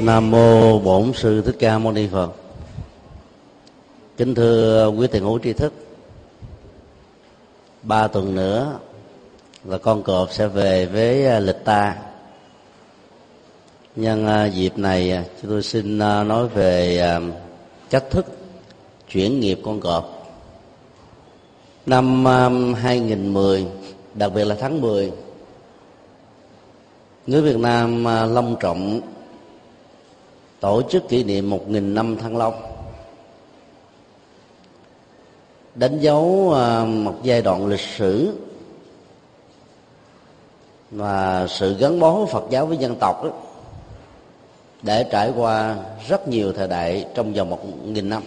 [0.00, 2.32] nam mô bổn sư thích ca mâu ni phật.
[4.16, 5.72] Kính thưa quý thầy hữu tri thức,
[7.82, 8.78] ba tuần nữa
[9.64, 11.96] là con cọp sẽ về với à, lịch ta.
[13.96, 17.02] Nhân à, dịp này à, chúng tôi xin nói về
[17.90, 18.26] cách thức
[19.10, 20.28] chuyển nghiệp con cọp.
[21.86, 22.24] Năm
[22.74, 23.66] 2010
[24.14, 25.12] đặc biệt là tháng 10
[27.28, 29.00] người Việt Nam à, long trọng
[30.60, 32.54] tổ chức kỷ niệm một nghìn năm thăng long.
[35.74, 38.38] Đánh dấu à, một giai đoạn lịch sử
[40.90, 43.30] và sự gắn bó Phật giáo với dân tộc đó,
[44.82, 45.76] để trải qua
[46.08, 48.22] rất nhiều thời đại trong vòng một nghìn năm.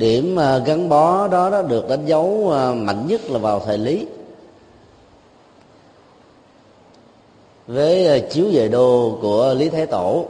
[0.00, 3.78] Điểm ờ, gắn bó đó, đó được đánh dấu ờ, mạnh nhất là vào thời
[3.78, 4.06] lý.
[7.66, 10.26] Với ờ, chiếu về đô của lý thái tổ.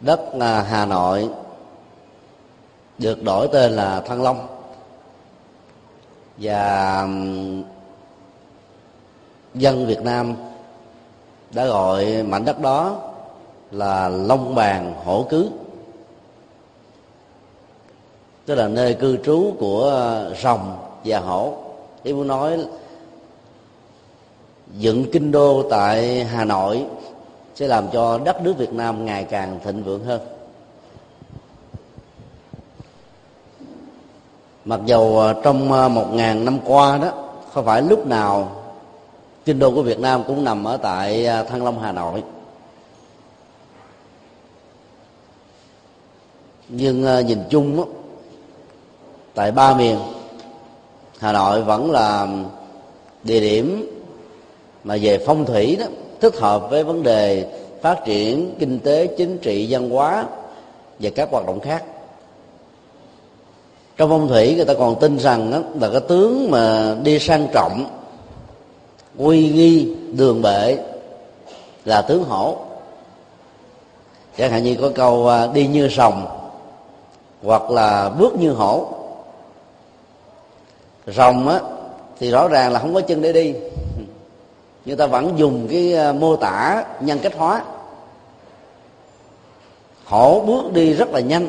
[0.00, 0.20] Đất
[0.68, 1.28] hà nội
[2.98, 4.46] được đổi tên là thăng long.
[6.38, 7.08] Và
[9.54, 10.34] dân việt nam
[11.54, 12.98] đã gọi mảnh đất đó
[13.70, 15.50] là long bàn hổ cứ
[18.50, 21.54] tức là nơi cư trú của ờ, rồng và hổ.
[22.02, 22.58] Ý muốn nói
[24.78, 26.84] dựng kinh đô tại hà nội
[27.54, 30.20] sẽ làm cho đất nước việt nam ngày càng thịnh vượng hơn.
[34.64, 37.10] Mặc dầu ờ, trong ờ, một ngàn năm qua đó
[37.52, 38.62] không phải lúc nào
[39.44, 42.22] kinh đô của việt nam cũng nằm ở tại thăng long hà nội.
[46.68, 47.84] Nhưng nhìn chung đó,
[49.34, 49.98] tại ba miền,
[51.18, 52.28] hà nội vẫn là
[53.22, 53.96] địa điểm
[54.84, 55.86] mà về phong thủy đó,
[56.20, 57.46] thích hợp với vấn đề
[57.82, 60.24] phát triển kinh tế, chính trị, văn hóa
[60.98, 61.84] và các hoạt động khác.
[63.96, 67.48] Trong phong thủy, người ta còn tin rằng đó là cái tướng mà đi sang
[67.52, 67.84] trọng
[69.18, 70.78] uy nghi, đường bệ
[71.84, 72.56] là tướng hổ.
[74.38, 76.26] Chẳng hạn như có câu à, đi như sòng
[77.42, 78.88] hoặc là bước như hổ
[81.16, 81.60] rồng á
[82.18, 83.54] thì rõ ràng là không có chân để đi.
[84.84, 87.62] Người ta vẫn dùng cái ờ, mô tả nhân cách hóa.
[90.04, 91.48] Hổ bước đi rất là nhanh.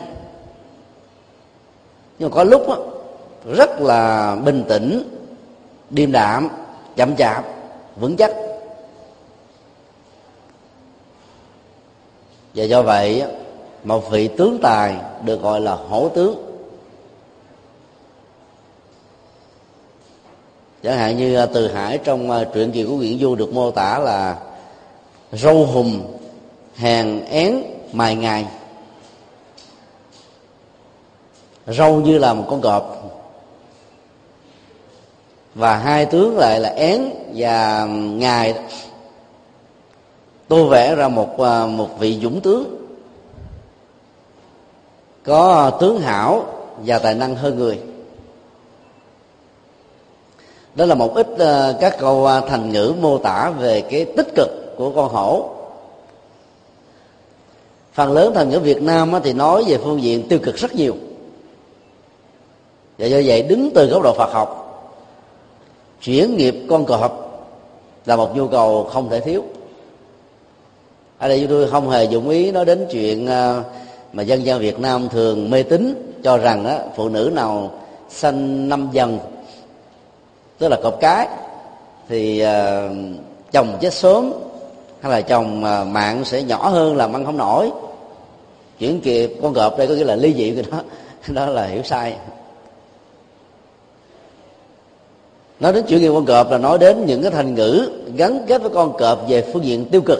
[2.19, 2.75] Nhưng mà có lúc á,
[3.45, 5.17] rất là bình tĩnh
[5.89, 6.49] điềm đạm
[6.95, 7.45] chậm chạp
[7.95, 8.31] vững chắc.
[12.55, 13.23] Và do vậy
[13.83, 14.95] một vị tướng tài
[15.25, 16.50] được gọi là hổ tướng.
[20.83, 23.71] Chẳng hạn như à, từ hải trong à, truyện kỳ của nguyễn du được mô
[23.71, 24.37] tả là
[25.31, 26.01] râu hùm
[26.75, 28.45] hàng én, mài ngày
[31.67, 32.97] râu như là một con cọp.
[35.55, 38.55] Và hai tướng lại là én và ngài
[40.47, 42.77] tô vẽ ra một à, một vị dũng tướng.
[45.23, 46.45] Có tướng hảo
[46.85, 47.79] và tài năng hơn người
[50.75, 51.39] đó là một ít uh,
[51.81, 55.49] các câu uh, thành ngữ mô tả về cái tích cực của con hổ.
[57.93, 60.95] Phần lớn thành ngữ việt nam thì nói về phương diện tiêu cực rất nhiều.
[62.97, 64.57] Và do vậy đứng từ góc độ phật học
[66.01, 67.31] chuyển nghiệp con cọp
[68.05, 69.43] là một nhu cầu không thể thiếu.
[71.17, 73.63] Ở đây chúng tôi không hề dụng ý nói đến chuyện ờ,
[74.13, 77.71] mà dân gian việt nam thường mê tín cho rằng đó, phụ nữ nào
[78.09, 79.19] sanh năm dần
[80.61, 81.27] tức là cọp cái
[82.09, 82.97] thì uh,
[83.51, 84.33] chồng chết sớm
[85.01, 87.71] hay là chồng uh, mạng sẽ nhỏ hơn làm ăn không nổi.
[88.79, 90.83] Chuyển kịp con cọp đây có nghĩa là ly dị của nó
[91.33, 92.15] đó là hiểu sai.
[95.59, 98.61] Nói đến chuyện nghiệp con cọp là nói đến những cái thành ngữ gắn kết
[98.61, 100.19] với con cọp về phương diện tiêu cực.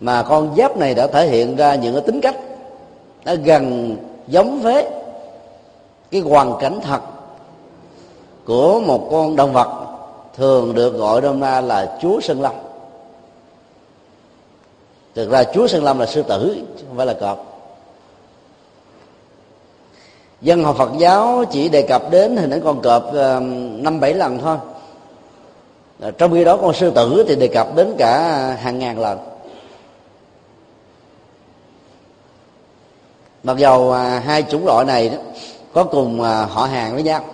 [0.00, 2.36] Mà con giáp này đã thể hiện ra những cái tính cách
[3.24, 3.96] nó gần
[4.26, 4.86] giống với
[6.10, 7.00] cái hoàn cảnh thật
[8.46, 9.86] của một con động vật
[10.36, 12.52] thường được gọi đông na là chúa sơn lâm.
[15.14, 17.56] Thực ra chúa sơn lâm là sư tử chứ không phải là cọp.
[20.40, 23.40] Dân học phật giáo chỉ đề cập đến hình ảnh con cọp ờ,
[23.70, 24.56] năm bảy lần thôi.
[26.00, 28.20] Ờ, trong khi đó con sư tử thì đề cập đến cả
[28.60, 29.18] hàng ngàn lần.
[33.42, 35.18] Mặc dầu ờ, hai chủng loại này đó,
[35.72, 37.24] có cùng họ hàng với nhau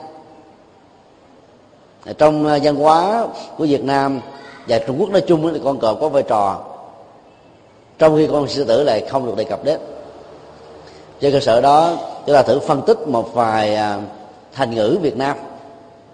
[2.18, 3.26] trong ờ, văn hóa
[3.56, 4.20] của Việt Nam
[4.68, 6.60] và Trung Quốc nói chung thì con cọp có vai trò.
[7.98, 9.80] Trong khi con sư tử lại không được đề cập đến.
[11.20, 11.96] Trên cơ sở đó
[12.26, 14.00] chúng ta thử phân tích một vài à,
[14.52, 15.36] thành ngữ Việt Nam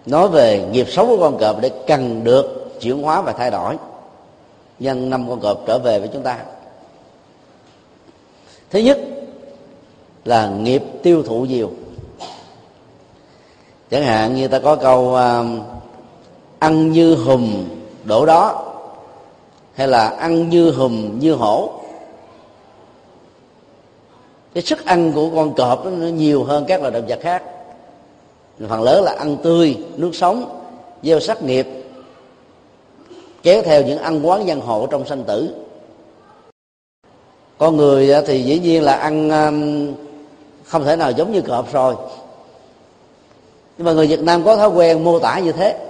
[0.06, 3.76] nói về nghiệp xấu của con cọp để cần được chuyển hóa và thay đổi.
[4.79, 6.38] Nhân năm con cọp trở về với chúng ta.
[8.70, 8.99] Thứ nhất
[10.25, 11.70] là nghiệp tiêu thụ nhiều.
[13.90, 15.78] Chẳng hạn như ta có câu uh,
[16.59, 17.65] ăn như hùm
[18.05, 18.65] đổ đó,
[19.75, 21.71] hay là ăn như hùm như hổ.
[24.55, 27.43] Cái sức ăn của con cọp nó nhiều hơn các loài động vật khác.
[28.69, 30.61] Phần lớn là ăn tươi, nước sống,
[31.03, 31.67] gieo sắc nghiệp,
[33.43, 35.55] kéo theo những ăn quán văn hộ trong sanh tử.
[37.59, 39.95] Con người thì dĩ nhiên là ăn um,
[40.65, 41.95] không thể nào giống như cọp rồi.
[43.79, 45.88] Nhưng mà người việt nam có thói quen mô tả như thế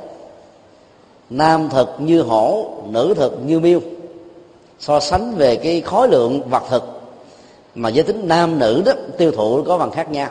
[1.30, 3.80] nam thực như hổ, nữ thực như miêu.
[4.78, 6.82] So sánh về cái khối lượng vật thực,
[7.74, 10.30] mà giới tính nam nữ đó, tiêu thụ có bằng khác nhau.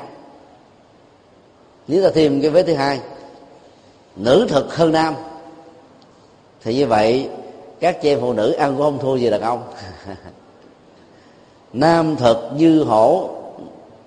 [1.88, 3.00] Nếu ta thêm cái vế thứ hai,
[4.16, 5.14] nữ thực hơn nam,
[6.64, 7.30] thì như vậy
[7.80, 9.64] các chị em phụ nữ ăn cũng không thua gì đàn ông.
[11.74, 13.30] Nam thực như hổ,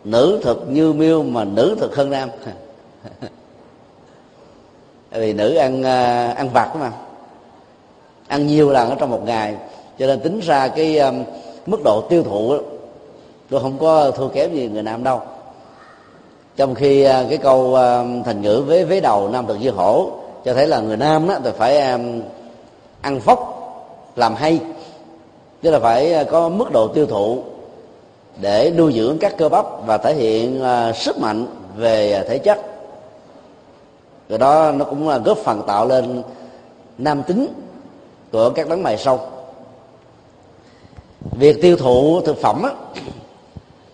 [0.04, 2.28] nữ thực như miêu, mà nữ thực hơn nam.
[5.10, 6.92] vì nữ ăn ờ, ăn vặt mà.
[8.28, 9.54] Ăn nhiều lần ở trong một ngày.
[9.98, 11.24] Cho nên tính ra cái um,
[11.66, 12.56] mức độ tiêu thụ
[13.50, 15.20] tôi không có thua kém gì người nam đâu.
[16.56, 20.10] Trong khi uh, cái câu uh, thành ngữ với vế đầu nam thực như hổ
[20.44, 22.22] cho thấy là người nam đó thì phải um,
[23.00, 23.56] ăn phốc
[24.16, 24.58] làm hay.
[25.62, 27.38] Tức là phải uh, có mức độ tiêu thụ
[28.40, 31.46] để nuôi dưỡng các cơ bắp và thể hiện uh, sức mạnh
[31.76, 32.69] về thể chất
[34.31, 36.23] rồi đó nó cũng là góp phần tạo lên
[36.99, 37.49] nam tính
[38.32, 39.21] của các đấng mày sâu.
[41.21, 42.71] Việc tiêu thụ thực phẩm á,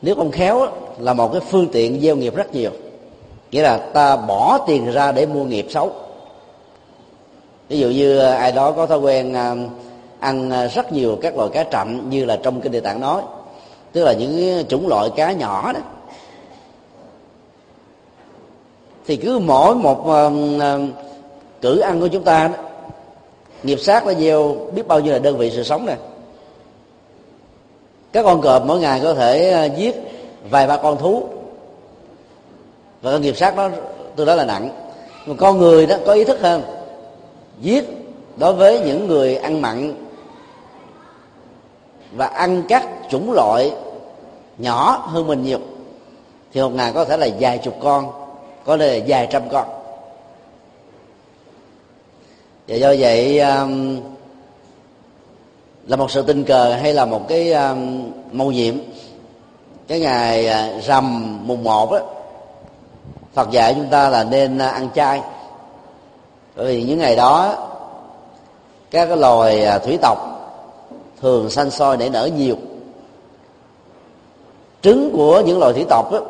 [0.03, 0.69] nếu không khéo á,
[0.99, 2.71] là một cái phương tiện gieo nghiệp rất nhiều.
[3.51, 5.93] Nghĩa là ta bỏ tiền ra để mua nghiệp xấu.
[7.69, 9.55] Ví dụ như à, ai đó có thói quen à,
[10.21, 13.23] ăn à, rất nhiều các loại cá chậm như là trong kinh địa tạng nói
[13.93, 15.81] tức là những chủng loại cá nhỏ đó
[19.07, 20.83] thì cứ mỗi một uh,
[21.61, 22.55] cử ăn của chúng ta đó,
[23.63, 25.97] nghiệp sát nó gieo biết bao nhiêu là đơn vị sự sống này
[28.17, 29.97] các con cọp mỗi ngày có thể ờ, giết
[30.51, 31.23] vài ba con thú.
[33.03, 33.69] Và cái nghiệp sát đó
[34.17, 34.71] tôi nói là nặng.
[35.27, 36.63] Mà con người đó có ý thức hơn.
[37.61, 37.85] Giết
[38.37, 39.95] đối với những người ăn mặn
[42.13, 43.73] và ăn các chủng loại
[44.59, 45.59] nhỏ hơn mình nhiều.
[46.53, 48.26] Thì một ngày có thể là vài chục con
[48.67, 49.69] có lẽ vài trăm con.
[52.69, 54.01] Và do vậy um,
[55.87, 58.75] là một sự tình cờ hay là một cái um, mâu nhiệm
[59.89, 62.01] cái ngày à, rằm mùng một á
[63.35, 65.21] Phật dạy chúng ta là nên à, ăn chay.
[66.57, 67.55] Bởi vì những ngày đó
[68.91, 70.19] các cái loài à, thủy tộc
[71.21, 72.57] thường sanh soi nảy nở nhiều.
[74.83, 76.21] Trứng của những loài thủy tộc đó,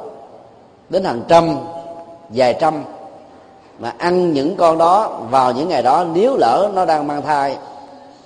[0.89, 1.59] đến hàng trăm
[2.29, 2.85] vài trăm
[3.79, 7.57] mà ăn những con đó vào những ngày đó, nếu lỡ nó đang mang thai,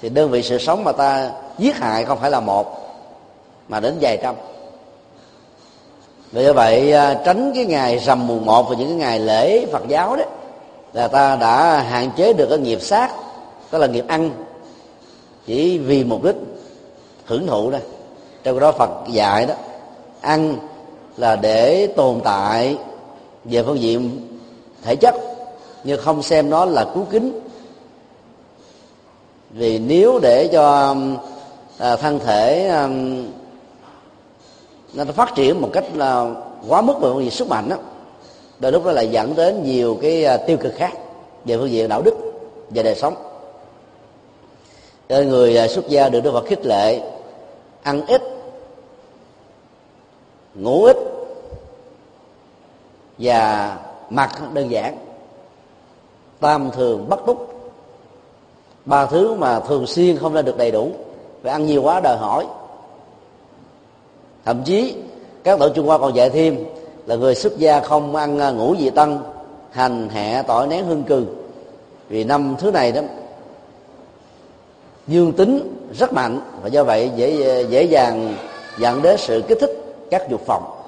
[0.03, 2.95] thì đơn vị sự sống mà ta giết hại không phải là một,
[3.69, 4.35] mà đến vài trăm.
[6.33, 9.89] Vì vậy à, tránh cái ngày rằm mùng một và những cái ngày lễ phật
[9.89, 10.25] giáo đó,
[10.93, 13.11] là ta đã hạn chế được cái nghiệp sát,
[13.71, 14.31] tức là nghiệp ăn,
[15.47, 16.37] chỉ vì mục đích
[17.27, 17.81] hưởng thụ đây
[18.43, 19.55] trong đó phật dạy đó,
[20.21, 20.57] ăn
[21.17, 22.77] là để tồn tại
[23.45, 24.29] về phương diện
[24.83, 25.15] thể chất
[25.85, 27.41] nhưng không xem nó là cứu kính.
[29.51, 30.97] Vì nếu để cho
[31.79, 32.89] à, thân thể à,
[34.95, 36.35] nó phát triển một cách là
[36.69, 37.77] quá mức về phương diện sức mạnh đó
[38.59, 40.93] đôi lúc đó lại dẫn đến nhiều cái à, tiêu cực khác
[41.45, 42.15] về phương diện đạo đức
[42.71, 43.15] và đời sống.
[45.09, 47.01] Nên người à, xuất gia được Đức Phật khích lệ
[47.83, 48.23] ăn ít
[50.55, 50.97] ngủ ít
[53.21, 53.77] và
[54.11, 54.97] mặt đơn giản.
[56.41, 57.51] Tam thường bất túc
[58.85, 60.91] ba thứ mà thường xuyên không ra được đầy đủ,
[61.43, 62.47] phải ăn nhiều quá đòi hỏi.
[64.45, 64.97] Thậm chí,
[65.45, 66.65] các tổ trung hoa còn dạy thêm
[67.07, 69.19] là người xuất gia không ăn à, ngủ ngũ vị tăng,
[69.71, 71.27] hành hẹ tỏi nén hương cừ.
[72.09, 73.01] Vì năm thứ này đó,
[75.07, 78.35] dương tính rất mạnh và do vậy dễ dễ dàng
[78.79, 79.71] dẫn đến sự kích thích
[80.11, 80.80] các dục phòng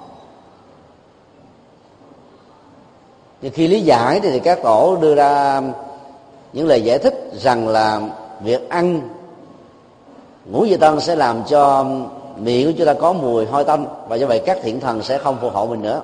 [3.43, 5.63] nhưng khi lý giải thì các tổ đưa ra
[6.53, 8.01] những lời giải thích rằng là
[8.41, 9.01] việc ăn
[10.51, 11.87] ngũ vị tân sẽ làm cho
[12.37, 15.19] miệng của chúng ta có mùi hôi tanh và do vậy các thiện thần sẽ
[15.19, 16.03] không phù hộ mình nữa.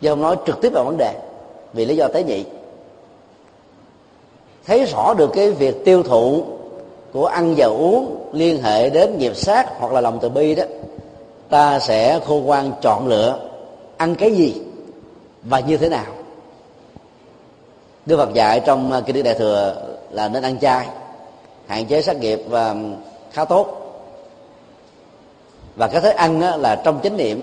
[0.00, 1.14] Chứ không nói trực tiếp vào vấn đề,
[1.72, 2.44] vì lý do tế nhị.
[4.66, 6.44] Thấy rõ được cái việc tiêu thụ
[7.12, 10.64] của ăn và uống liên hệ đến nghiệp sát hoặc là lòng từ bi đó,
[11.48, 13.38] ta sẽ khô quan chọn lựa
[13.96, 14.65] ăn cái gì
[15.48, 16.06] và như thế nào?
[18.06, 19.74] Đức Phật dạy trong ờ, kinh điển đại thừa
[20.10, 20.88] là nên ăn chay
[21.66, 22.74] hạn chế sát nghiệp và
[23.32, 23.66] khá tốt.
[25.76, 27.40] Và cái thức ăn là trong chánh niệm.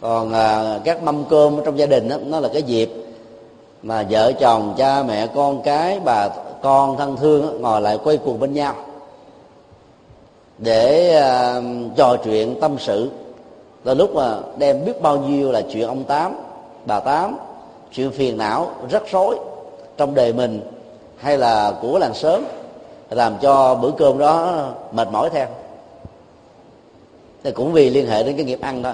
[0.00, 2.90] Còn à, các mâm cơm trong gia đình nó là cái dịp
[3.82, 6.28] mà vợ chồng cha mẹ con cái bà
[6.62, 8.74] con thân thương ngồi lại quay cuồng bên nhau
[10.58, 11.60] để à,
[11.96, 13.10] trò chuyện tâm sự.
[13.84, 16.36] Là lúc mà đem biết bao nhiêu là chuyện ông tám
[16.86, 17.36] bà tám
[17.92, 19.38] chuyện phiền não rắc rối
[19.96, 20.60] trong đời mình
[21.16, 22.44] hay là của làng sớm
[23.10, 25.46] làm cho bữa cơm đó mệt mỏi theo.
[27.42, 28.92] Thì cũng vì liên hệ đến cái nghiệp ăn thôi.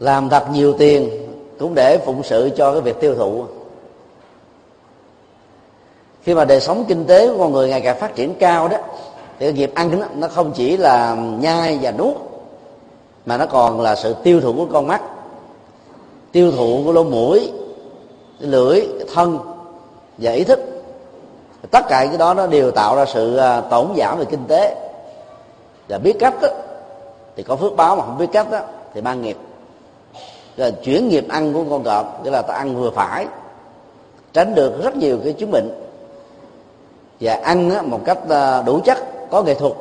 [0.00, 1.10] Làm thật nhiều tiền
[1.58, 3.44] cũng để phụng sự cho cái việc tiêu thụ.
[6.22, 8.76] Khi mà đời sống kinh tế của con người ngày càng phát triển cao đó
[9.38, 12.16] thì cái nghiệp ăn đó, nó không chỉ là nhai và nuốt
[13.26, 15.02] mà nó còn là sự tiêu thụ của con mắt
[16.32, 17.52] tiêu thụ của lỗ mũi
[18.38, 19.38] lưỡi thân
[20.18, 20.60] và ý thức.
[21.70, 24.90] Tất cả cái đó nó đều tạo ra sự à, tổn giảm về kinh tế.
[25.88, 26.48] Và biết cách đó,
[27.36, 28.60] thì có phước báo mà không biết cách đó,
[28.94, 29.36] thì mang nghiệp.
[30.56, 33.26] Là chuyển nghiệp ăn của con cọp tức là ta ăn vừa phải
[34.32, 35.70] tránh được rất nhiều cái chứng bệnh.
[37.20, 38.98] Và ăn một cách à, đủ chất
[39.30, 39.72] có nghệ thuật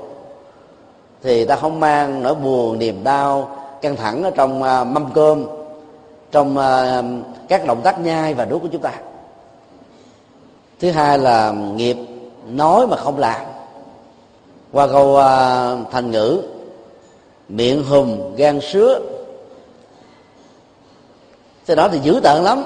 [1.26, 5.46] thì ta không mang nỗi buồn niềm đau căng thẳng ở trong à, mâm cơm
[6.32, 7.04] trong à,
[7.48, 8.94] các động tác nhai và nuốt của chúng ta.
[10.80, 11.98] Thứ hai là nghiệp
[12.48, 13.42] nói mà không làm.
[14.72, 16.42] Qua câu uh, thành ngữ
[17.50, 19.00] miệng hùm gan sứa.
[21.66, 22.64] Cái đó thì dữ tợn lắm.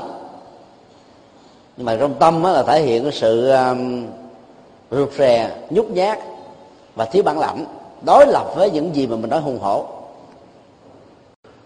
[1.78, 4.06] Nhưng mà trong tâm là thể hiện cái sự um,
[4.92, 6.20] rụt rè nhút nhát
[6.96, 7.66] và thiếu bản lãnh
[8.02, 9.86] đối lập với những gì mà mình nói hùng hổ.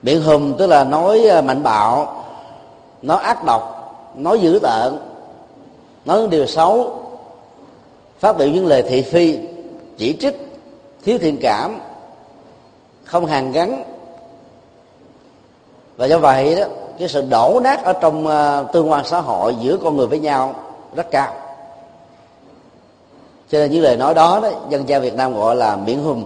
[0.02, 2.24] Biện hùng tức là nói à, mạnh bạo,
[3.02, 4.98] nói ác độc, nói dữ tợn,
[6.06, 7.00] nói những điều xấu,
[8.20, 9.40] phát biểu những lời thị phi,
[9.98, 10.52] chỉ trích,
[11.04, 11.80] thiếu thiện cảm,
[13.04, 13.84] không hàn gắn.
[15.98, 16.66] Và do vậy đó,
[17.00, 20.20] cái sự đổ nát ở trong à, tương quan xã hội giữa con người với
[20.20, 20.56] nhau
[20.96, 21.34] rất cao
[23.50, 26.26] cho nên những lời nói đó đó, dân gian việt nam gọi là miễn hùng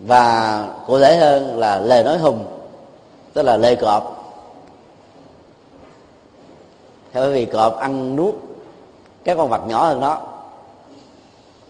[0.00, 2.44] và cụ thể hơn là lời nói hùng
[3.32, 4.12] tức là lời cọp.
[7.14, 8.34] Bởi vì cọp ăn nuốt
[9.24, 10.20] các con vật nhỏ hơn nó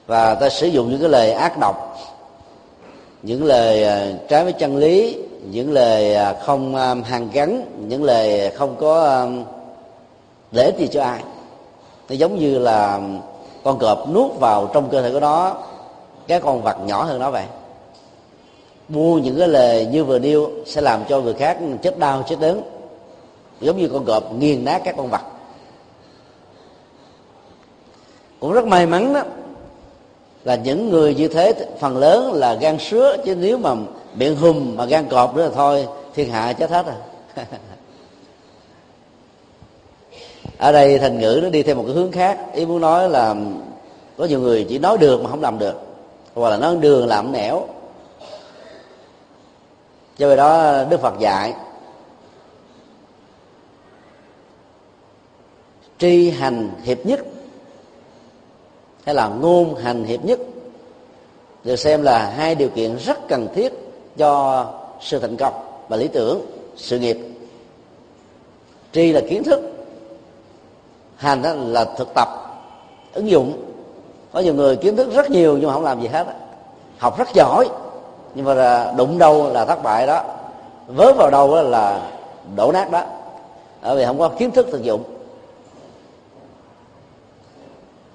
[0.06, 1.98] và ta sử dụng những cái lời ác độc,
[3.22, 5.18] những lời à, trái với chân lý,
[5.50, 9.26] những lời à, không hàng hàn gắn, những lời không có à,
[10.50, 11.22] để gì cho ai
[12.08, 13.00] nó giống như là
[13.64, 15.56] con cọp nuốt vào trong cơ thể của nó
[16.26, 17.44] các con vật nhỏ hơn nó vậy.
[18.88, 22.36] Buông những cái lời như vừa nêu sẽ làm cho người khác chết đau, chết
[22.40, 22.62] đớn.
[23.60, 25.20] Giống như con cọp nghiền nát các con vật.
[28.40, 29.22] Cũng rất may mắn đó,
[30.44, 33.74] là những người như thế, phần lớn là gan sứa, chứ nếu mà
[34.14, 37.46] miệng hùm mà gan cọp nữa là thôi, thiên hạ chết hết rồi.
[40.58, 42.38] ở đây thành ngữ nó đi theo một cái hướng khác.
[42.54, 43.34] Ý muốn nói là
[44.16, 45.74] có nhiều người chỉ nói được mà không làm được.
[46.34, 47.66] Hoặc là nói đường làm nẻo.
[50.18, 51.54] Do vậy đó, đức phật dạy,
[55.98, 57.20] tri hành hiệp nhất
[59.04, 60.40] hay là ngôn hành hiệp nhất
[61.64, 63.72] được xem là hai điều kiện rất cần thiết
[64.16, 64.66] cho
[65.00, 65.54] sự thành công
[65.88, 66.40] và lý tưởng,
[66.76, 67.18] sự nghiệp.
[68.92, 69.75] Tri là kiến thức
[71.16, 72.28] hành đó là thực tập,
[73.14, 73.52] ứng dụng.
[74.32, 76.26] Có nhiều người kiến thức rất nhiều nhưng mà không làm gì hết
[76.98, 77.68] học rất giỏi,
[78.34, 80.24] nhưng mà đụng đâu là thất bại đó.
[80.86, 82.00] Vớ vào đâu là
[82.56, 83.02] đổ nát đó.
[83.82, 85.04] Bởi vì không có kiến thức thực dụng.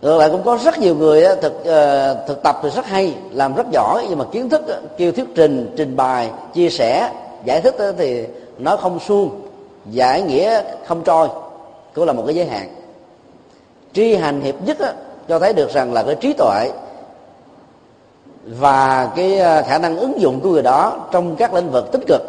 [0.01, 3.55] Ngược lại cũng có rất nhiều người thực ờ, thực tập thì rất hay, làm
[3.55, 4.61] rất giỏi, nhưng mà kiến thức
[4.97, 7.11] kêu thuyết trình trình bày, chia sẻ,
[7.45, 8.25] giải thích thì
[8.57, 9.41] nó không suông,
[9.85, 11.27] giải nghĩa không trôi.
[11.93, 12.69] Cũng là một cái giới hạn
[13.93, 14.77] tri hành hiệp nhất
[15.27, 16.71] cho thấy được rằng là cái trí tuệ
[18.45, 22.01] và cái ờ, khả năng ứng dụng của người đó trong các lĩnh vực tích
[22.07, 22.21] cực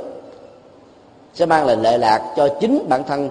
[1.34, 3.30] sẽ mang lại lệ lạc cho chính bản thân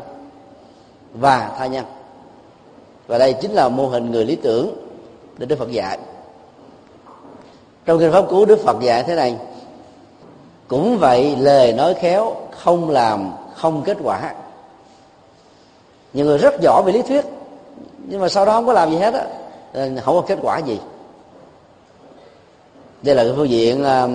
[1.14, 1.86] và tha nhân.
[3.08, 4.76] Và đây chính là mô hình người lý tưởng
[5.38, 5.98] để đức phật dạy.
[7.86, 9.38] Trong kinh pháp cú đức phật dạy thế này,
[10.68, 14.34] cũng vậy, lời nói khéo không làm không kết quả.
[16.14, 17.26] Nhiều người rất giỏi về lý thuyết
[18.08, 19.26] nhưng mà sau đó không có làm gì hết á.
[19.74, 20.80] Ờ, không có kết quả gì.
[23.02, 24.08] Đây là cái phương diện à,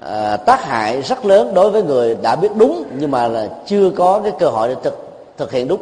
[0.00, 3.90] à, tác hại rất lớn đối với người đã biết đúng nhưng mà là chưa
[3.90, 4.98] có cái cơ hội để thực
[5.36, 5.80] thực hiện đúng.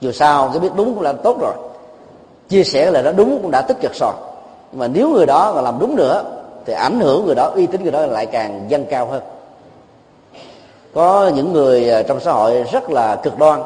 [0.00, 1.54] Dù sao cái biết đúng cũng là tốt rồi.
[2.48, 4.12] Chia sẻ là nó đúng cũng đã tích cực rồi.
[4.72, 6.24] Nhưng mà nếu người đó còn làm đúng nữa
[6.66, 9.22] thì ảnh hưởng người đó uy tín người đó lại càng dâng cao hơn.
[10.94, 13.62] Có những người trong xã hội rất là cực đoan.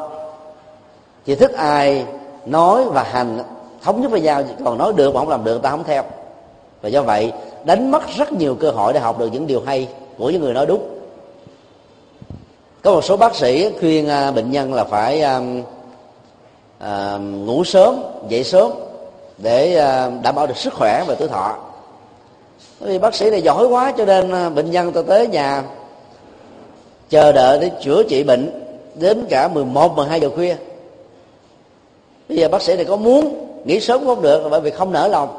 [1.25, 2.05] Chỉ thích ai
[2.45, 3.39] nói và hành
[3.83, 6.03] thống nhất với nhau còn nói được mà không làm được ta không theo.
[6.81, 7.31] Và do vậy
[7.63, 10.53] đánh mất rất nhiều cơ hội để học được những điều hay của những người
[10.53, 10.89] nói đúng.
[12.81, 15.41] Có một số bác sĩ khuyên à, bệnh nhân là phải à,
[16.79, 18.71] à, ngủ sớm dậy sớm
[19.37, 21.55] để à, đảm bảo được sức khỏe và tuổi thọ.
[22.79, 25.63] Vì bác sĩ này giỏi quá cho nên à, bệnh nhân ta tới nhà
[27.09, 28.63] chờ đợi để chữa trị bệnh
[28.95, 30.55] đến cả 11, 12 giờ khuya
[32.33, 34.91] bây giờ bác sĩ này có muốn nghỉ sớm cũng không được, bởi vì không
[34.91, 35.37] nở lòng.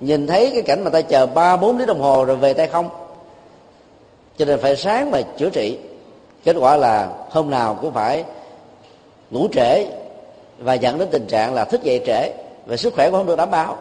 [0.00, 2.66] Nhìn thấy cái cảnh mà ta chờ ba, bốn tiếng đồng hồ rồi về tay
[2.66, 2.88] không?
[4.38, 5.78] Cho nên phải sáng mà chữa trị.
[6.44, 8.24] Kết quả là hôm nào cũng phải
[9.30, 9.86] ngủ trễ
[10.58, 12.32] và dẫn đến tình trạng là thức dậy trễ
[12.66, 13.76] và sức khỏe cũng không được đảm bảo.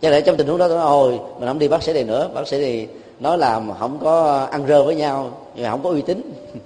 [0.00, 2.04] Cho nên trong tình huống đó tôi nói, ôi, mình không đi bác sĩ này
[2.04, 2.30] nữa.
[2.34, 2.88] Bác sĩ thì
[3.20, 6.32] nói là không có ăn rơ với nhau, nhưng mà không có uy tín.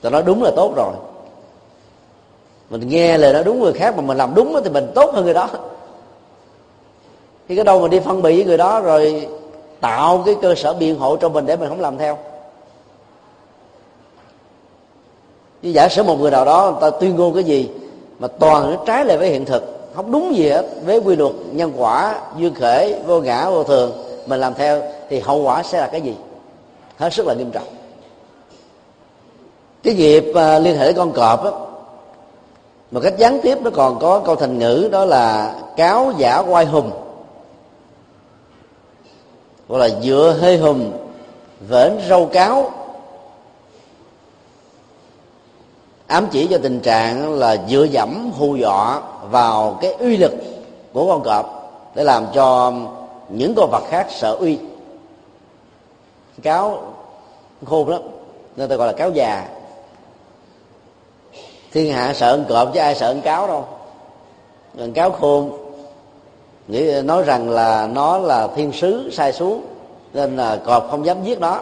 [0.00, 0.92] Tôi nói, đúng là tốt rồi
[2.70, 5.24] mình nghe lời nói đúng người khác mà mình làm đúng thì mình tốt hơn
[5.24, 5.48] người đó.
[7.48, 9.28] Khi cái đâu mình đi phân biệt với người đó rồi
[9.80, 12.18] tạo cái cơ sở biện hộ cho mình để mình không làm theo.
[15.62, 17.70] Chứ giả sử một người nào đó người ta tuyên ngôn cái gì
[18.18, 21.32] mà toàn nó trái lại với hiện thực không đúng gì hết với quy luật
[21.52, 23.92] nhân quả duyên khể vô ngã vô thường
[24.26, 26.14] mình làm theo thì hậu quả sẽ là cái gì?
[26.96, 27.66] Hết sức là nghiêm trọng.
[29.82, 31.50] Cái nghiệp uh, liên hệ với con cọp á
[32.90, 36.64] một cách gián tiếp nó còn có câu thành ngữ, đó là cáo giả quay
[36.64, 36.90] hùng.
[39.68, 40.92] Gọi là dựa hơi hùng,
[41.68, 42.70] vễn râu cáo.
[46.06, 50.32] Ám chỉ cho tình trạng là dựa dẫm, hù dọa vào cái uy lực
[50.92, 52.72] của con cọp để làm cho
[53.28, 54.58] những con vật khác sợ uy.
[56.42, 56.94] Cáo
[57.64, 58.02] khôn lắm
[58.56, 59.48] nên ta gọi là cáo già
[61.72, 63.64] thiên hạ sợ ăn cọp chứ ai sợ ăn cáo đâu.
[64.78, 65.50] Ăn cáo khôn
[66.68, 69.64] nghĩ nói rằng là nó là thiên sứ sai xuống
[70.12, 71.60] nên là cọp không dám giết nó.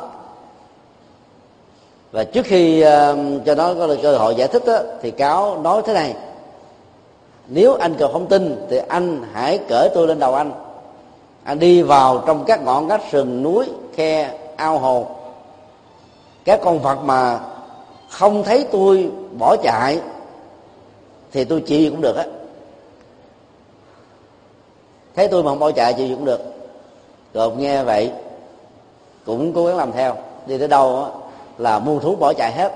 [2.12, 5.82] Và trước khi uh, cho nó có cơ hội giải thích đó, thì cáo nói
[5.86, 6.14] thế này.
[7.48, 10.52] Nếu anh cọp không tin thì anh hãy cởi tôi lên đầu anh.
[11.44, 15.06] Anh đi vào trong các ngọn ngách sườn núi khe ao hồ.
[16.44, 17.40] Các con vật mà
[18.08, 20.00] không thấy tôi bỏ chạy,
[21.32, 22.24] thì tôi chịu gì cũng được á.
[25.16, 26.40] Thấy tôi mà không bỏ chạy, chịu gì cũng được.
[27.34, 28.12] Rồi nghe vậy,
[29.26, 30.16] cũng cố gắng làm theo.
[30.46, 31.10] Đi tới đâu á,
[31.58, 32.72] là muôn thú bỏ chạy hết.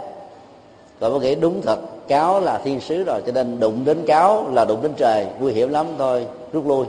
[1.01, 4.47] Rồi mới nghĩ, đúng thật, cáo là thiên sứ rồi, cho nên đụng đến cáo
[4.53, 5.27] là đụng đến trời.
[5.41, 6.87] Nguy hiểm lắm, thôi, rút lui.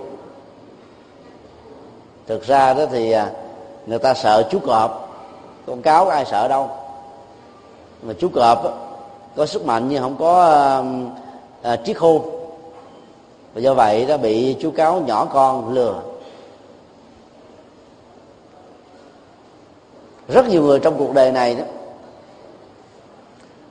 [2.27, 3.31] Thực ra đó thì à,
[3.85, 5.15] người ta sợ chú cọp,
[5.67, 6.69] con cáo ai sợ đâu
[8.03, 8.71] mà chú cọp á,
[9.35, 10.83] có sức mạnh nhưng không có à,
[11.61, 12.21] à, triết khôn.
[13.53, 16.01] Và do vậy nó bị chú cáo nhỏ con lừa.
[20.27, 21.63] Rất nhiều người trong cuộc đời này đó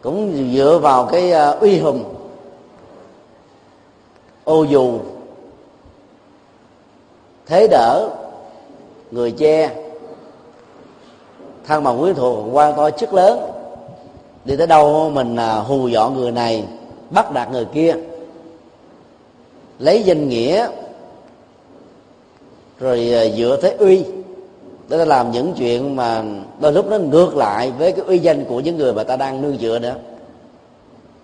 [0.02, 2.04] cũng dựa vào cái à, uy hùng
[4.44, 4.98] ô dù
[7.46, 8.10] thế đỡ
[9.10, 9.70] người che
[11.66, 13.57] thân bằng quyến thuộc quan to chức lớn
[14.48, 16.64] đi tới đâu mình à, hù dọa người này,
[17.10, 17.94] bắt đạt người kia.
[19.78, 20.68] Lấy danh nghĩa,
[22.78, 24.04] rồi à, dựa thế uy,
[24.88, 26.24] để ta làm những chuyện mà
[26.60, 29.42] đôi lúc nó ngược lại với cái uy danh của những người mà ta đang
[29.42, 29.94] nương dựa nữa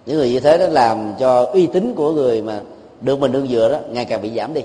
[0.07, 2.61] những người như thế nó làm cho uy tín của người mà
[3.01, 4.63] được mình nương dựa đó ngày càng bị giảm đi.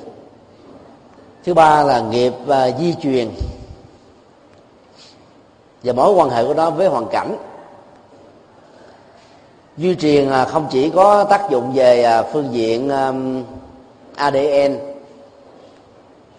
[1.45, 3.29] Thứ ba là nghiệp và di truyền.
[5.83, 7.37] Và mối quan hệ của nó với hoàn cảnh
[9.79, 12.89] di truyền à, không chỉ có tác dụng về à, phương diện
[14.15, 14.77] ADN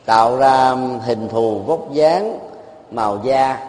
[0.05, 2.39] tạo ra hình thù, vóc dáng,
[2.91, 3.67] màu da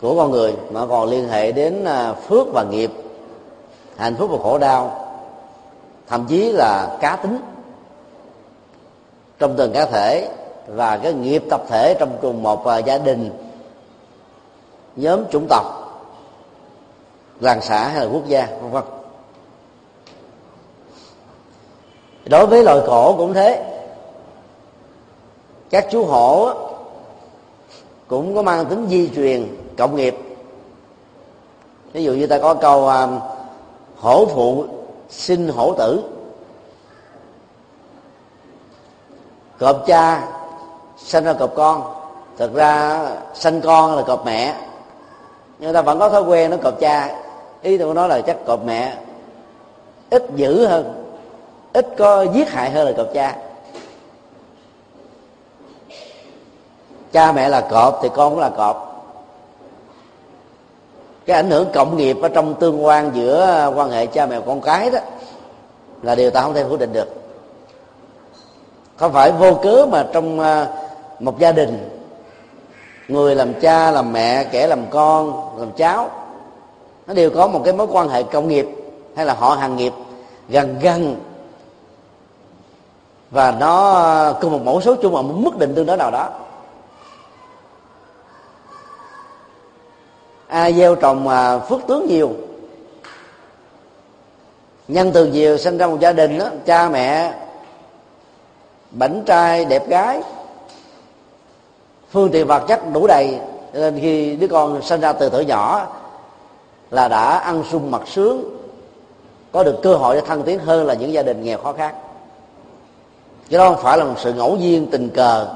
[0.00, 2.90] của con người, mà còn liên hệ đến à, phước và nghiệp,
[3.96, 5.08] hạnh phúc và khổ đau,
[6.08, 7.40] thậm chí là cá tính
[9.38, 10.28] trong từng cá thể
[10.66, 13.30] và cái nghiệp tập thể trong cùng một gia đình,
[14.96, 15.75] nhóm chủng tộc
[17.40, 18.84] làng xã hay là quốc gia, vân vân.
[22.24, 23.72] Đối với loài cổ cũng thế.
[25.70, 26.50] Các chú hổ
[28.06, 30.16] cũng có mang tính di truyền, cộng nghiệp.
[31.92, 33.08] Ví dụ như ta có câu à,
[33.96, 34.64] hổ phụ
[35.10, 36.02] sinh hổ tử.
[39.58, 40.28] Cọp cha
[40.98, 41.82] sinh ra cọp con
[42.36, 43.00] thực ra
[43.34, 44.56] sinh con là cọp mẹ.
[45.58, 47.25] Nhưng ta vẫn có thói quen nó cọp cha
[47.66, 48.96] ý tôi nói là chắc cọp mẹ
[50.10, 51.04] ít dữ hơn,
[51.72, 53.36] ít có giết hại hơn là cọp cha.
[57.12, 58.82] Cha mẹ là cọp thì con cũng là cọp.
[61.26, 64.60] Cái ảnh hưởng cộng nghiệp ở trong tương quan giữa quan hệ cha mẹ con
[64.60, 64.98] cái đó
[66.02, 67.08] là điều ta không thể phủ định được.
[68.96, 70.66] Không phải vô cớ mà trong à,
[71.20, 72.00] một gia đình,
[73.08, 76.10] người làm cha, làm mẹ, kẻ làm con, làm cháu
[77.06, 78.66] nó đều có một cái mối quan hệ công nghiệp
[79.16, 79.92] hay là họ hàng nghiệp
[80.48, 81.16] gần gần.
[83.30, 86.28] Và nó cùng một mẫu số chung ở một mức định tương đối nào đó.
[90.46, 92.32] Ai gieo trồng à, phước tướng nhiều.
[94.88, 97.34] Nhân từ nhiều sinh ra một gia đình đó, cha mẹ,
[98.90, 100.22] bảnh trai, đẹp gái.
[102.10, 103.38] Phương tiện vật chất đủ đầy
[103.72, 105.86] nên khi đứa con sinh ra từ tuổi nhỏ
[106.96, 108.44] là đã ăn sung mặc sướng,
[109.52, 111.94] có được cơ hội để thăng tiến hơn là những gia đình nghèo khó khăn
[113.48, 115.48] chứ đó không phải là một sự ngẫu nhiên, tình cờ,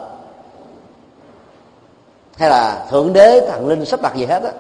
[2.37, 4.53] hay là thượng đế, thần linh sắp đặt gì hết á,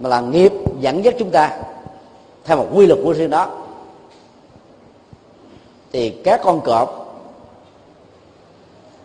[0.00, 1.58] mà là nghiệp dẫn dắt chúng ta
[2.44, 3.48] theo một quy luật của riêng đó.
[5.92, 7.16] Thì các con cọp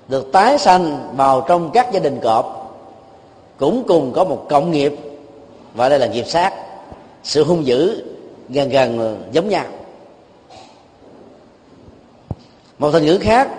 [0.07, 2.75] được tái sanh vào trong các gia đình cọp
[3.57, 4.95] cũng cùng có một cộng nghiệp,
[5.73, 6.68] và đây là nghiệp sát
[7.23, 8.03] sự hung dữ
[8.49, 9.65] gần gần giống nhau.
[12.79, 13.49] Một thành ngữ khác,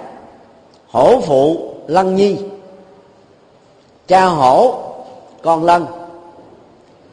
[0.89, 2.37] hổ phụ lân nhi.
[4.09, 4.75] Cha hổ,
[5.43, 5.87] con lân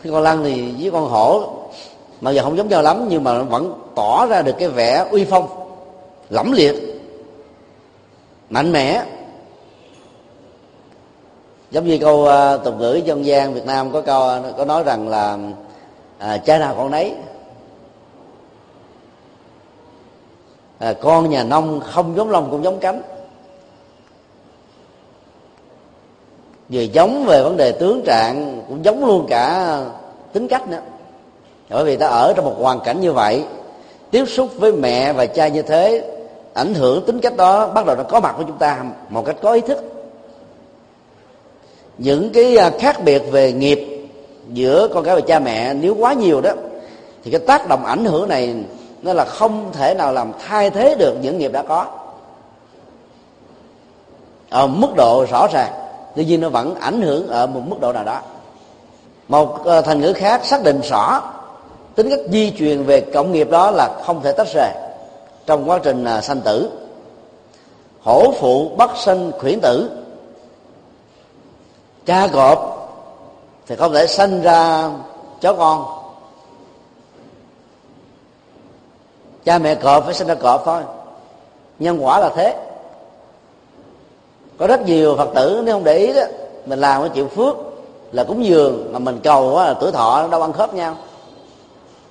[0.04, 1.44] cái con lân thì với con hổ
[2.22, 5.26] mà giờ không giống nhau lắm, nhưng mà vẫn tỏ ra được cái vẻ uy
[5.26, 5.48] phong,
[6.30, 7.02] lẫm liệt,
[8.50, 9.04] mạnh mẽ.
[11.72, 14.84] Giống như câu à, tục ngữ dân gian Việt Nam có câu à, có nói
[14.84, 15.38] rằng là
[16.18, 17.14] à, cha nào con đấy?
[20.80, 23.02] À, con nhà nông không giống lòng cũng giống cánh.
[26.70, 29.80] Vừa giống về vấn đề tướng trạng cũng giống luôn cả
[30.34, 30.82] tính cách nữa.
[31.70, 33.44] Bởi vì ta ở trong một hoàn cảnh như vậy
[34.12, 36.14] tiếp xúc với mẹ và cha như thế
[36.54, 39.36] ảnh hưởng tính cách đó bắt đầu nó có mặt của chúng ta một cách
[39.42, 39.78] có ý thức.
[41.98, 43.97] Những cái à, khác biệt về nghiệp
[44.54, 46.52] giữa con cái và cha mẹ nếu quá nhiều đó,
[47.24, 48.56] thì cái tác động ảnh hưởng này
[49.02, 51.86] nó là không thể nào làm thay thế được những nghiệp đã có.
[54.50, 55.72] Ở mức độ rõ ràng,
[56.16, 58.22] tuy nhiên nó vẫn ảnh hưởng ở một mức độ nào đó.
[59.28, 61.22] Một ờ, thành ngữ khác xác định rõ
[61.96, 64.72] tính cách di truyền về cộng nghiệp đó là không thể tách rời
[65.46, 66.70] trong quá trình ờ, sanh tử.
[68.02, 69.90] Hổ phụ bất sinh khuyển tử.
[72.06, 72.77] Cha cọp
[73.68, 74.90] thì không thể sanh ra
[75.42, 75.86] chó con.
[79.46, 80.82] Cha mẹ cọp phải sinh ra cọp thôi.
[81.80, 82.56] Nhân quả là thế.
[84.58, 86.22] Có rất nhiều phật tử nếu không để ý đó,
[86.66, 87.56] mình làm cái chịu phước
[88.12, 90.96] là cúng dường, mà mình cầu là tuổi thọ nó đâu ăn khớp nhau.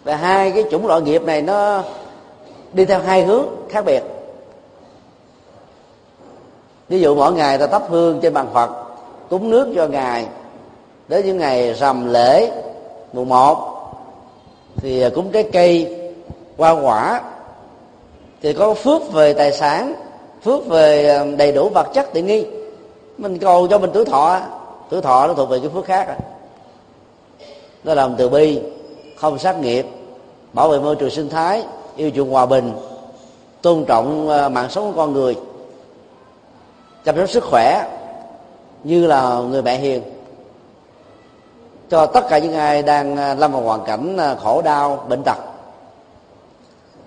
[0.05, 1.83] Và hai cái chủng loại nghiệp này nó
[2.73, 4.03] đi theo hai hướng khác biệt.
[6.89, 8.71] Ví dụ mỗi ngày ta thắp hương trên bàn phật,
[9.31, 10.27] cúng nước cho ngài
[11.09, 12.51] đến những ngày rằm lễ,
[13.13, 13.73] mùng một,
[14.77, 15.97] thì cúng trái cây
[16.57, 17.23] hoa quả,
[18.43, 19.95] thì có phước về tài sản,
[20.45, 22.47] phước về đầy đủ vật chất tiện nghi.
[23.19, 24.41] Mình cầu cho mình tuổi thọ
[24.91, 26.17] tuổi thọ nó thuộc về cái phước khác rồi
[27.85, 28.61] đó là từ bi,
[29.17, 29.87] không sát nghiệp,
[30.53, 31.65] bảo vệ môi trường sinh thái,
[31.97, 32.73] yêu chuộng hòa bình,
[33.63, 35.37] tôn trọng ờ, mạng sống của con người,
[37.05, 37.89] chăm sóc sức khỏe,
[38.85, 40.03] như là người mẹ hiền
[41.91, 45.23] cho tất cả những ai đang à, lâm vào hoàn cảnh à, khổ đau, bệnh
[45.23, 45.37] tật.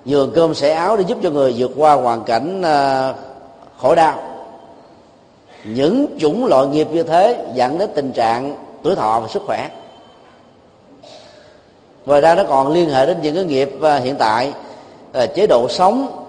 [0.06, 3.14] Nhường cơm sẻ áo để giúp cho người vượt qua hoàn cảnh à,
[3.82, 4.14] khổ đau.
[5.64, 9.70] Những chủng loại nghiệp như thế dẫn đến tình trạng tuổi thọ và sức khỏe.
[12.06, 13.72] Ngoài ra nó còn liên hệ đến những cái nghiệp
[14.04, 14.54] hiện tại
[15.36, 16.26] chế độ sống,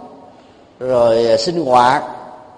[0.78, 2.04] rồi sinh hoạt,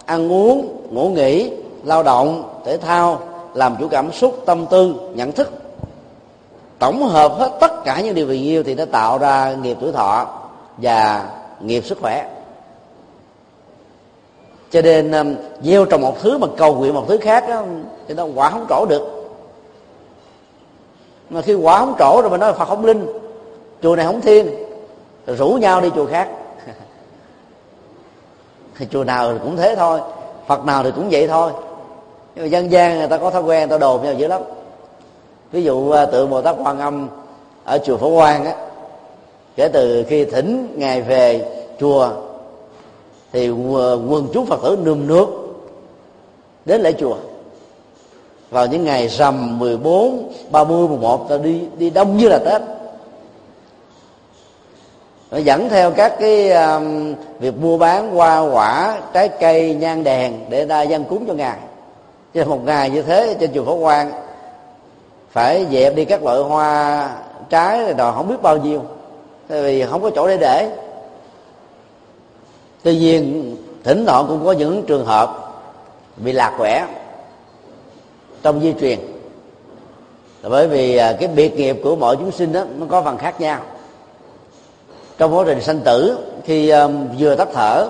[0.07, 1.51] ăn uống, ngủ nghỉ,
[1.85, 3.21] lao động, thể thao,
[3.55, 5.62] làm chủ cảm xúc, tâm tư, nhận thức
[6.83, 9.93] tổng hợp hết tất cả những điều vì nhiêu thì nó tạo ra nghiệp tuổi
[9.93, 10.27] thọ
[10.77, 12.29] và nghiệp sức khỏe.
[14.71, 17.63] Cho nên um, gieo trồng một thứ mà cầu nguyện một thứ khác đó,
[18.09, 19.03] thì nó quả không trổ được.
[21.31, 23.07] Mà khi quả không trổ rồi mà nói phật không linh
[23.83, 24.47] chùa này không thiên
[25.27, 26.29] rồi rủ nhau đi chùa khác.
[28.79, 30.01] Thì chùa nào cũng thế thôi
[30.47, 31.53] phật nào thì cũng vậy thôi.
[32.35, 34.43] Nhưng mà dân gian người ta có thói quen người ta đồn nhau dữ lắm
[35.53, 37.09] ví dụ à, tượng bồ tát quan âm
[37.65, 38.55] ở chùa phổ quang á
[39.57, 41.47] kể từ khi thỉnh ngài về
[41.81, 42.11] chùa
[43.33, 45.27] thì quần à, chúng phật tử nườm nước
[46.65, 47.17] đến lễ chùa.
[48.51, 52.63] Vào những ngày rằm 14, 30, 11 ta đi đi đông như là Tết.
[55.31, 60.41] Nó dẫn theo các cái um, việc mua bán hoa quả trái cây nhang đèn
[60.49, 61.59] để ta dân cúng cho ngài.
[62.35, 64.22] Cho một ngày như thế trên chùa phổ quang
[65.33, 67.09] phải dẹp đi các loại hoa
[67.51, 68.83] trái rồi đòi không biết bao nhiêu.
[69.49, 70.71] Tại vì không có chỗ để để.
[72.83, 75.53] Tuy nhiên thỉnh thoảng cũng có những trường hợp
[76.17, 76.87] bị lạc quẻ
[78.43, 78.99] trong di truyền.
[80.43, 83.41] Bởi vì à, cái biệt nghiệp của mọi chúng sinh đó nó có phần khác
[83.41, 83.61] nhau.
[85.19, 87.89] Trong quá trình sanh tử khi um, vừa tắt thở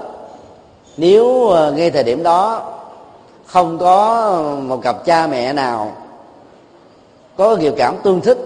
[0.97, 2.73] nếu uh, ngay thời điểm đó
[3.47, 4.31] không có
[4.63, 5.93] một cặp cha mẹ nào
[7.43, 8.39] có nghiệp cảm tương thích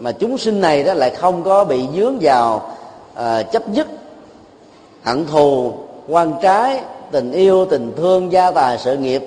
[0.00, 2.70] mà chúng sinh này đó lại không có bị dướng vào
[3.12, 3.86] uh, chấp dứt
[5.02, 5.72] hận thù
[6.08, 9.22] quan trái tình yêu tình thương gia tài sự nghiệp.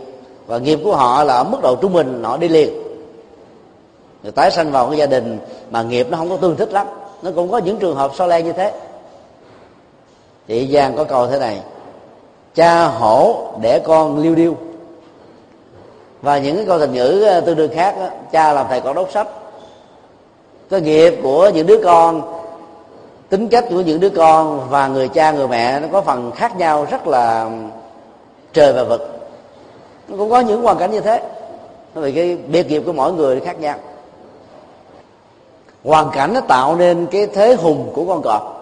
[0.47, 2.69] Và nghiệp của họ là ở mức độ trung bình họ đi liền.
[4.23, 5.39] Người tái sanh vào cái gia đình
[5.71, 6.87] mà nghiệp nó không có tương thích lắm.
[7.21, 8.73] Nó cũng có những trường hợp so le như thế.
[10.47, 11.61] Chị giang có câu thế này
[12.55, 14.55] cha hổ để con liêu điêu
[16.21, 18.95] và những cái câu thành ngữ ờ, tương đương khác đó, cha làm thầy con
[18.95, 19.27] đốt sách
[20.69, 22.39] cái nghiệp của những đứa con
[23.29, 26.55] tính cách của những đứa con và người cha người mẹ nó có phần khác
[26.57, 27.49] nhau rất là
[28.53, 29.19] trời và vực.
[30.07, 31.23] Nó cũng có những hoàn cảnh như thế.
[31.93, 33.75] Vì cái biệt nghiệp của mỗi người khác nhau.
[35.83, 38.55] Hoàn cảnh nó tạo nên cái thế hùng của con cọp.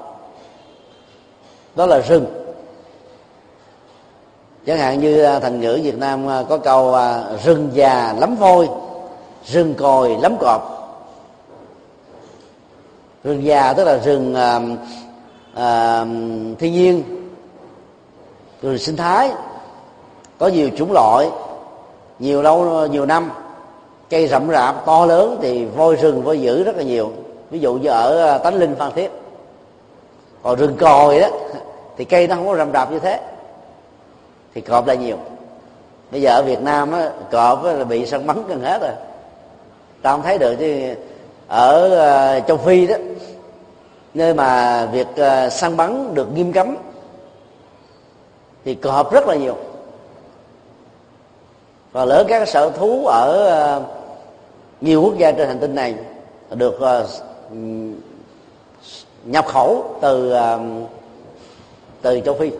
[1.75, 2.25] Đó là rừng
[4.67, 8.35] chẳng hạn như à, thành ngữ việt nam à, có câu à, rừng già lắm
[8.35, 8.69] voi
[9.45, 10.61] rừng còi lắm cọp.
[13.23, 14.59] Rừng già tức là rừng à,
[15.53, 15.99] à,
[16.59, 17.03] thiên nhiên
[18.61, 19.31] rừng sinh thái
[20.37, 21.29] có nhiều chủng loại
[22.19, 23.31] nhiều lâu nhiều năm.
[24.09, 27.11] Cây rậm rạp to lớn thì voi rừng voi dữ rất là nhiều.
[27.49, 29.11] Ví dụ như ở tánh linh phan thiết.
[30.43, 31.27] Còn rừng còi đó
[31.97, 33.21] thì cây nó không có rậm rạp như thế
[34.57, 35.17] thì cọp là nhiều.
[36.11, 38.91] Bây giờ ở việt nam á cọp là bị săn bắn gần hết rồi.
[40.01, 40.93] Ta không thấy được chứ.
[41.47, 42.95] Ở uh, châu phi đó
[44.13, 46.77] nơi mà việc uh, săn bắn được nghiêm cấm
[48.65, 49.55] thì cọp rất là nhiều.
[51.91, 53.83] Và lỡ các sở thú ở uh,
[54.81, 55.95] nhiều quốc gia trên hành tinh này
[56.49, 57.09] được uh,
[59.25, 60.61] nhập khẩu từ uh,
[62.01, 62.51] từ châu phi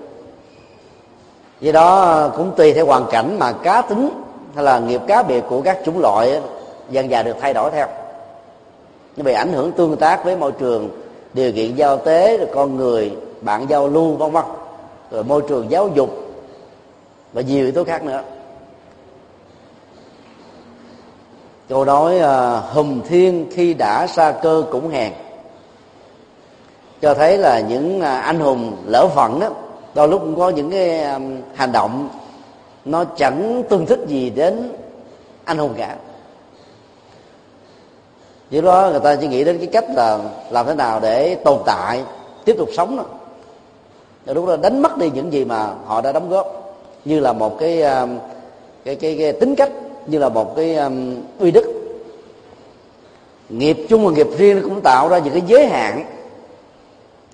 [1.62, 4.10] do đó cũng tùy theo hoàn cảnh mà cá tính
[4.56, 6.42] hay là nghiệp cá biệt của các chủng loại
[6.90, 7.88] dần dà được thay đổi theo.
[9.16, 10.90] Như vậy ảnh hưởng tương tác với môi trường,
[11.34, 14.44] điều kiện giao tế, rồi con người, bạn giao lưu, vân vân.
[15.12, 16.10] Rồi môi trường giáo dục,
[17.34, 18.22] và nhiều yếu tố khác nữa.
[21.70, 25.14] Câu nói hùng hùm thiên khi đã xa cơ cũng hèn.
[27.02, 29.50] Cho thấy là những à, anh hùng lỡ phận đó
[29.98, 32.10] đôi lúc cũng có những cái um, hành động
[32.86, 34.72] nó chẳng tương thích gì đến
[35.44, 35.96] anh hùng cả.
[38.50, 41.58] Do đó người ta chỉ nghĩ đến cái cách là làm thế nào để tồn
[41.66, 42.04] tại
[42.46, 43.04] tiếp tục sống đó.
[44.26, 47.34] Rồi lúc đó đánh mất đi những gì mà họ đã đóng góp như là
[47.34, 48.18] một cái um,
[48.86, 49.72] cái cái, cái tính cách
[50.08, 51.66] như là một cái um, uy đức.
[53.50, 56.06] Nghiệp chung và nghiệp riêng cũng tạo ra những cái giới hạn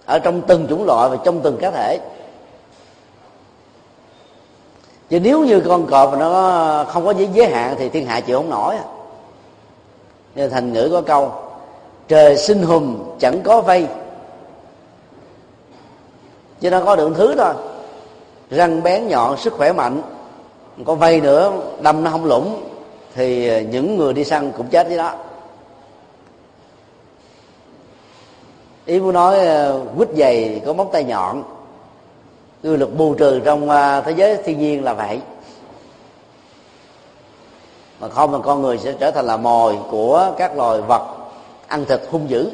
[0.05, 1.99] ở trong từng chủng loại và trong từng cá thể
[5.09, 8.37] chứ nếu như con cọp nó không có giới, giới hạn thì thiên hạ chịu
[8.37, 8.75] không nổi.
[10.35, 11.31] Nên thành ngữ có câu
[12.07, 13.87] trời sinh hùm chẳng có vây.
[16.61, 17.53] Chứ nó có được thứ thôi.
[18.49, 20.01] Răng bén nhọn sức khỏe mạnh
[20.85, 22.63] có vây nữa đâm nó không lũng
[23.15, 25.13] thì những người đi săn cũng chết với đó
[28.85, 31.43] ý muốn nói ờ, quýt dày có móng tay nhọn
[32.63, 35.21] quy luật bù trừ trong à, thế giới thiên nhiên là vậy.
[37.99, 41.01] Mà không là con người sẽ trở thành là mồi của các loài vật
[41.67, 42.49] ăn thịt hung dữ.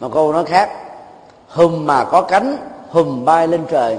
[0.00, 0.70] Một câu nói khác
[1.48, 2.56] hùm mà có cánh
[2.90, 3.98] hùm bay lên trời.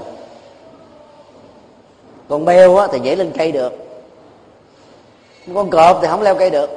[2.28, 3.72] Con beo á, thì nhảy lên cây được.
[5.54, 6.70] Con cọp thì không leo cây được.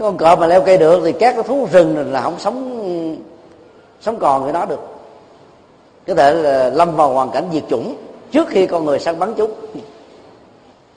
[0.00, 3.18] Con cọp mà leo cây được thì các cái thú rừng là không sống
[4.00, 4.80] sống còn với nó được.
[6.06, 7.96] Có thể là lâm vào hoàn cảnh diệt chủng
[8.30, 9.50] trước khi con người săn bắn chúng.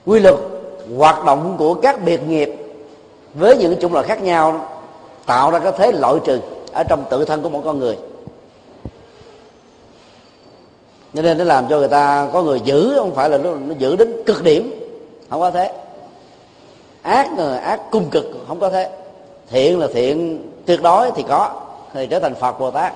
[0.05, 0.35] Quy luật
[0.97, 2.55] hoạt động của các biệt nghiệp
[3.33, 4.69] với những chủng loại khác nhau
[5.25, 6.39] tạo ra cái thế loại trừ
[6.73, 7.97] ở trong tự thân của mỗi con người.
[11.13, 13.75] Cho nên nó làm cho người ta có người giữ không phải là nó, nó
[13.77, 14.79] giữ đến cực điểm
[15.29, 15.73] không có thế.
[17.01, 18.89] Ác là ác cung cực không có thế.
[19.49, 21.61] Thiện là thiện tuyệt đối thì có
[21.93, 22.93] thì trở thành phật bồ tát.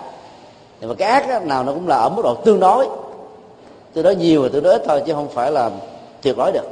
[0.79, 2.87] Nhưng mà cái ác nào nó cũng là ở mức độ tương đối.
[3.93, 5.71] Tương đối nhiều và tương đối ít thôi chứ không phải là
[6.21, 6.69] tuyệt đối được.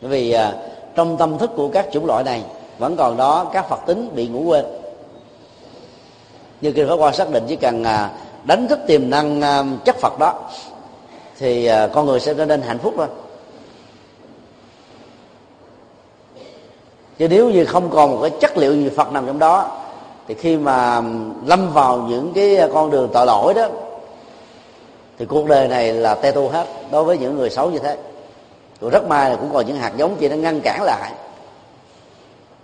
[0.00, 0.52] Bởi vì à,
[0.94, 2.42] trong tâm thức của các chủng loại này
[2.78, 4.64] vẫn còn đó các phật tính bị ngủ quên.
[6.60, 8.10] Như kinh pháp quan xác định chỉ cần à,
[8.44, 10.34] đánh thức tiềm năng à, chất phật đó
[11.38, 13.06] thì à, con người sẽ trở nên hạnh phúc thôi.
[17.18, 19.80] Chứ nếu như không còn một cái chất liệu gì phật nằm trong đó
[20.30, 21.02] thì khi mà
[21.44, 23.68] lâm vào những cái con đường tội lỗi đó,
[25.18, 27.96] thì cuộc đời này là te tu hết, đối với những người xấu như thế.
[28.80, 31.12] Rồi rất may là cũng còn những hạt giống kia nó ngăn cản lại,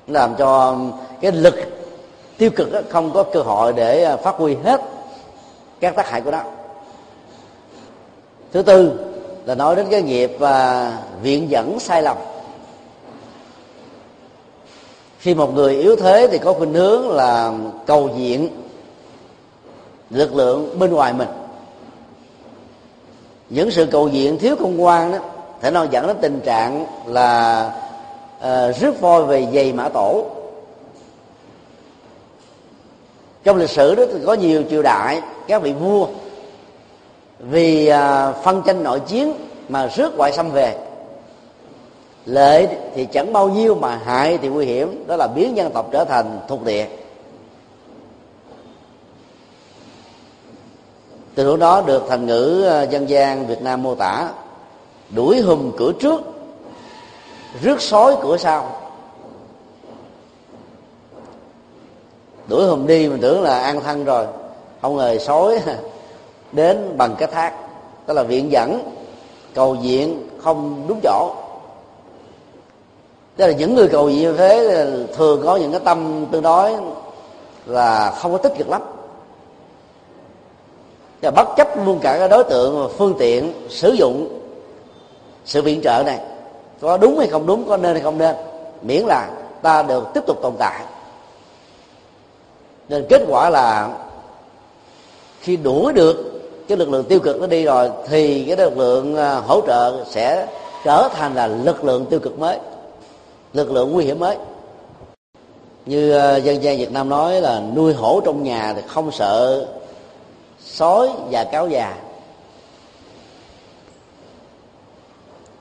[0.07, 0.77] làm cho
[1.21, 1.55] cái lực
[2.39, 4.81] tiêu cực không có cơ hội để à, phát huy hết
[5.81, 6.41] các tác hại của nó.
[8.53, 8.93] Thứ tư
[9.45, 12.17] là nói đến cái nghiệp và viện dẫn sai lầm
[15.27, 17.53] khi một người yếu thế thì có khuynh hướng là
[17.87, 18.49] cầu diện
[20.11, 21.29] lực lượng bên ngoài mình.
[23.51, 25.19] Những sự cầu diện thiếu công quan đó
[25.61, 27.67] thể nó dẫn đến tình trạng là
[28.39, 30.25] uh, rước voi về giày mã tổ.
[33.45, 36.07] Trong lịch sử đó thì có nhiều triều đại các vị vua
[37.39, 39.33] vì uh, phân tranh nội chiến
[39.69, 40.86] mà rước ngoại xâm về
[42.27, 45.05] lợi thì chẳng bao nhiêu mà hại thì nguy hiểm.
[45.07, 46.87] Đó là biến dân tộc trở thành thuộc địa.
[51.35, 54.29] Từ lúc đó được thành ngữ ờ, dân gian việt nam mô tả,
[55.11, 56.23] đuổi hùm cửa trước,
[57.63, 58.81] rước sói cửa sau.
[62.49, 64.27] Đuổi hùm đi mình tưởng là an thân rồi,
[64.83, 65.59] không ngờ sói
[66.53, 67.53] đến bằng cái thác.
[68.07, 68.93] Đó là viện dẫn,
[69.55, 71.35] cầu diện không đúng chỗ
[73.37, 76.73] tức là những người cầu nguyện như thế thường có những cái tâm tương đối
[77.67, 78.83] là không có tích cực lắm.
[81.23, 84.41] Và bất chấp luôn cả cái đối tượng và phương tiện sử dụng
[85.45, 86.21] sự viện trợ này,
[86.81, 88.37] có đúng hay không đúng, có nên hay không nên,
[88.83, 89.31] miễn là
[89.63, 90.81] ta được tiếp tục tồn tại.
[92.89, 93.89] Nên kết quả là
[95.41, 99.17] khi đuổi được cái lực lượng tiêu cực nó đi rồi thì cái lực lượng
[99.17, 100.47] à, hỗ trợ sẽ
[100.85, 102.59] trở thành là lực lượng tiêu cực mới
[103.57, 104.37] lực lượng nguy hiểm mới
[105.87, 109.67] như ờ, dân gian Việt Nam nói là nuôi hổ trong nhà thì không sợ
[110.61, 111.97] sói và cáo già.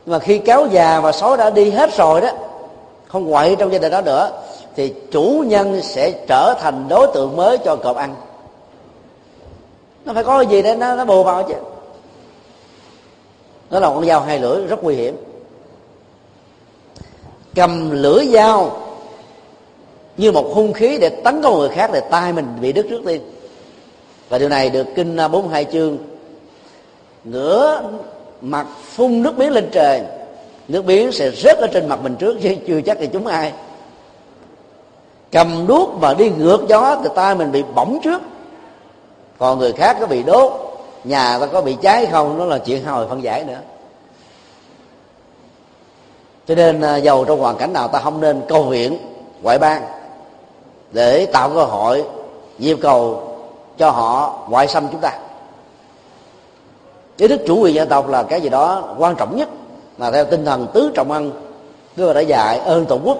[0.05, 2.29] Mà khi cáo già và sói đã đi hết rồi đó,
[3.07, 4.31] không quậy trong gia đình đó nữa,
[4.75, 8.15] thì chủ nhân sẽ trở thành đối tượng mới cho cọp ăn.
[10.05, 11.55] Nó phải có gì để nó nó bù vào chứ.
[13.69, 15.15] Nó là con dao hai lưỡi rất nguy hiểm
[17.55, 18.77] cầm lưỡi dao
[20.17, 23.01] như một hung khí để tấn công người khác thì tay mình bị đứt trước
[23.05, 23.21] tiên
[24.29, 25.97] và điều này được kinh 42 chương,
[27.23, 27.81] ngửa
[28.41, 30.01] mặt phun nước miếng lên trời,
[30.67, 33.53] nước miếng sẽ rớt ở trên mặt mình trước, chứ chưa chắc thì chúng ai.
[35.31, 38.21] Cầm đuốc mà đi ngược gió thì tay mình bị bỏng trước.
[39.37, 40.51] Còn người khác có bị đốt,
[41.03, 43.59] nhà ta có bị cháy không, nó là chuyện hồi phân giải nữa
[46.47, 48.97] cho nên à, giàu trong hoàn cảnh nào ta không nên cầu viện
[49.41, 49.83] ngoại bang
[50.91, 52.03] để tạo cơ hội
[52.57, 53.21] yêu cầu
[53.77, 55.11] cho họ ngoại xâm chúng ta.
[57.17, 59.49] Ý thức chủ quyền dân tộc là cái gì đó quan trọng nhất
[59.97, 61.31] mà theo tinh thần tứ trọng ân,
[61.95, 63.17] Đức đã dạy ơn tổ quốc.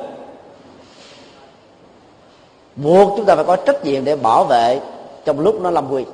[2.75, 4.79] Buộc chúng ta phải có trách nhiệm để bảo vệ
[5.25, 6.05] trong lúc nó lâm nguy.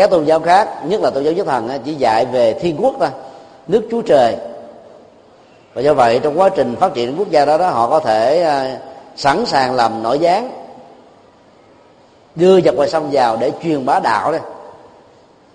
[0.00, 2.94] Các tôn giáo khác, nhất là tôn giáo nhất thần chỉ dạy về thiên quốc
[2.98, 3.08] thôi,
[3.66, 4.36] nước chúa trời.
[5.74, 8.42] Và do vậy, trong quá trình phát triển quốc gia đó đó, họ có thể
[8.42, 8.78] à,
[9.16, 10.50] sẵn sàng làm nội gián,
[12.34, 14.40] đưa vật ngoài sông vào để truyền bá đạo đây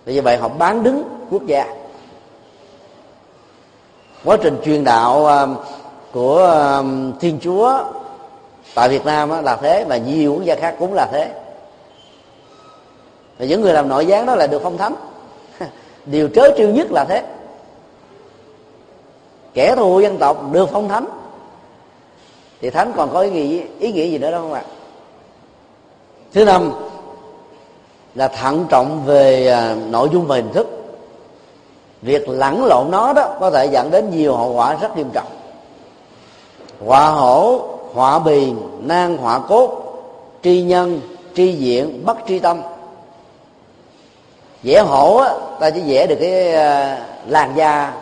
[0.05, 1.65] vì như vậy, họ bán đứng quốc gia.
[4.25, 5.45] Quá trình truyền đạo à,
[6.13, 6.81] của à,
[7.19, 7.79] thiên chúa
[8.75, 11.31] tại việt nam là thế, và nhiều quốc gia khác cũng là thế
[13.37, 14.95] và những người làm nội gián đó là được phong thánh
[16.05, 17.23] điều trớ trêu nhất là thế.
[19.53, 21.05] Kẻ thù dân tộc được phong thánh
[22.61, 24.63] thì thánh còn có ý nghĩa ý nghĩa gì nữa đâu không ạ?
[26.33, 26.71] Thứ năm
[28.15, 30.67] là thận trọng về à, nội dung và hình thức.
[32.01, 35.27] Việc lẫn lộn nó đó có thể dẫn đến nhiều hậu quả rất nghiêm trọng.
[36.85, 37.61] Họa hổ,
[37.93, 39.81] họa bì nan họa cốt,
[40.43, 41.01] tri nhân,
[41.35, 42.61] tri diện, bất tri tâm
[44.65, 46.97] vẽ hổ á, ta chỉ vẽ được cái ờ,
[47.27, 47.93] làn da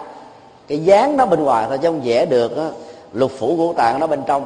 [0.67, 2.69] cái dáng nó bên ngoài thôi chứ không vẽ được á,
[3.13, 4.45] lục phủ ngũ tạng nó bên trong.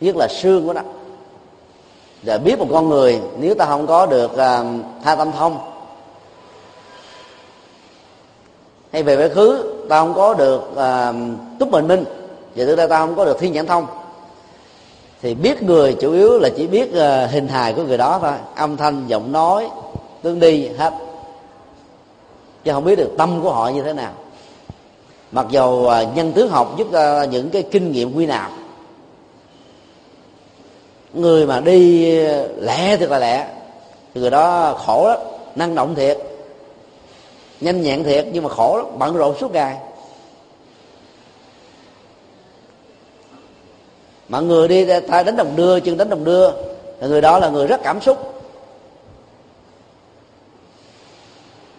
[0.00, 0.80] Nhất là xương của nó.
[2.22, 4.66] Và biết một con người nếu ta không có được uh,
[5.04, 5.58] tha tâm thông
[8.92, 11.14] hay về quá khứ ta không có được uh,
[11.58, 12.04] túc bình minh
[12.56, 13.86] và thứ ta không có được thiên nhãn thông
[15.22, 18.32] thì biết người chủ yếu là chỉ biết ờ, hình hài của người đó thôi.
[18.54, 19.68] Âm thanh, giọng nói
[20.22, 20.92] tương đi, hết.
[22.64, 24.12] Chứ không biết được tâm của họ như thế nào.
[25.32, 28.50] Mặc dù ờ, nhân tướng học giúp ra những cái kinh nghiệm quy nạp
[31.14, 32.10] người mà đi
[32.56, 33.46] lẹ thật là lẹ.
[34.14, 35.18] Thì người đó khổ lắm,
[35.56, 36.18] năng động thiệt.
[37.60, 39.76] Nhanh nhẹn thiệt, nhưng mà khổ lắm, bận rộn suốt ngày.
[44.32, 46.50] Mà người đi tay đánh đồng đưa chân đánh đồng đưa.
[47.00, 48.42] Thì người đó là người rất cảm xúc.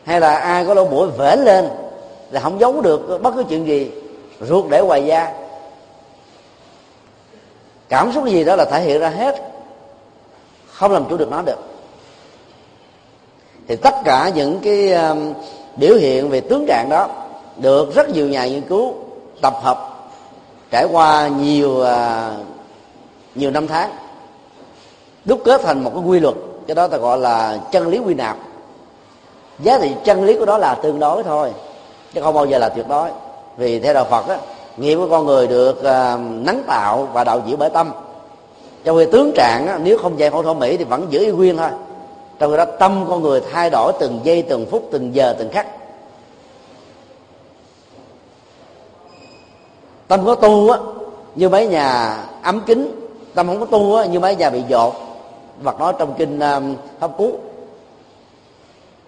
[0.03, 1.69] Hay là ai có lỗ mũi vẽ lên
[2.31, 3.91] là không giấu được bất cứ chuyện gì,
[4.41, 5.33] ruột để hoài da.
[7.89, 9.35] Cảm xúc gì đó là thể hiện ra hết.
[10.71, 11.59] Không làm chủ được nó được.
[13.67, 15.33] Thì tất cả những cái um,
[15.75, 17.07] biểu hiện về tướng trạng đó
[17.57, 18.93] được rất nhiều nhà nghiên cứu
[19.41, 19.92] tập hợp
[20.73, 22.31] trải qua nhiều à,
[23.35, 23.91] nhiều năm tháng
[25.25, 26.35] đúc kết thành một cái quy luật
[26.67, 28.37] cái đó ta gọi là chân lý quy nạp.
[29.59, 31.51] Giá trị chân lý của đó là tương đối thôi
[32.13, 33.09] chứ không bao giờ là tuyệt đối.
[33.57, 34.37] Vì theo đạo phật á
[34.77, 37.91] nghiệp của con người được à, nắng tạo và đạo diễn bởi tâm.
[38.83, 41.31] Trong khi tướng trạng á, nếu không dạy phẫu thẩm mỹ thì vẫn giữ y
[41.31, 41.69] nguyên thôi.
[42.39, 45.49] Trong khi đó tâm con người thay đổi từng giây từng phút từng giờ từng
[45.51, 45.67] khắc.
[50.13, 50.77] Tâm có tu á
[51.35, 52.91] như mấy nhà ấm kính
[53.33, 54.93] tâm không có tu á như mấy nhà bị dột.
[55.63, 57.31] Hoặc nói trong kinh um, pháp cú.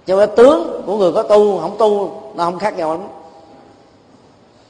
[0.08, 3.08] Cho cái tướng của người có tu không tu nó không khác nhau lắm.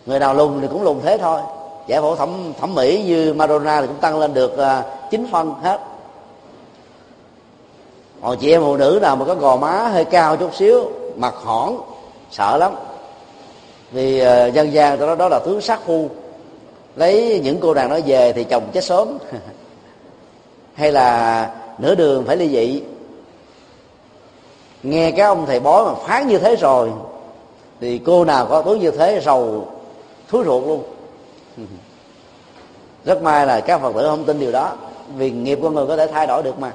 [0.05, 1.39] Người nào lùn thì cũng lùn thế thôi.
[1.87, 5.79] Giải phẫu thẩm thẩm mỹ như Madonna thì cũng tăng lên được uh, phân hết.
[8.21, 11.33] Còn chị em phụ nữ nào mà có gò má hơi cao chút xíu mặt
[11.43, 11.77] hỏn
[12.31, 12.75] sợ lắm.
[13.91, 16.09] Vì uh, dân gian đó đó là tướng sát phu
[16.95, 19.17] lấy những cô nàng đó về thì chồng chết sớm.
[20.73, 22.83] Hay là nửa đường phải ly dị.
[24.83, 26.91] Nghe cái ông thầy bói mà phán như thế rồi,
[27.81, 29.67] thì cô nào có tướng như thế rầu
[30.27, 30.83] thúi ruột luôn.
[33.05, 34.75] Rất may là các phật tử không tin điều đó,
[35.17, 36.71] vì nghiệp con người có thể thay đổi được mà.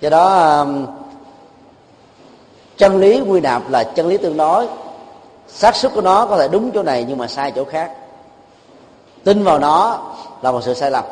[0.00, 0.86] Do đó um,
[2.76, 4.66] chân lý quy nạp là chân lý tương đối
[5.52, 7.92] xác suất của nó có thể đúng chỗ này nhưng mà sai chỗ khác.
[9.24, 9.98] Tin vào nó
[10.42, 11.04] là một sự sai lầm.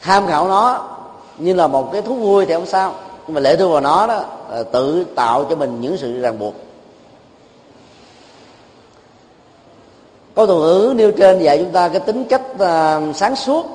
[0.00, 0.88] Tham khảo nó
[1.38, 2.94] như là một cái thú vui thì không sao.
[3.26, 6.38] Nhưng mà lệ thuộc vào nó đó là tự tạo cho mình những sự ràng
[6.38, 6.54] buộc.
[10.34, 13.66] Câu từ ngữ nêu trên dạy chúng ta cái tính cách uh, sáng suốt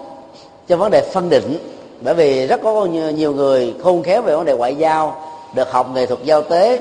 [0.68, 1.58] trong vấn đề phân định.
[2.02, 5.22] Bởi vì rất có nhiều người khôn khéo về vấn đề ngoại giao
[5.54, 6.80] được học nghệ thuật giao tế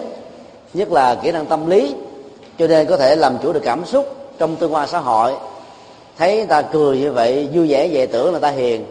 [0.74, 1.94] nhất là kỹ năng tâm lý
[2.58, 5.34] cho nên có thể làm chủ được cảm xúc trong tương quan xã hội.
[6.18, 8.86] Thấy người ta cười như vậy vui vẻ về tưởng là ta hiền.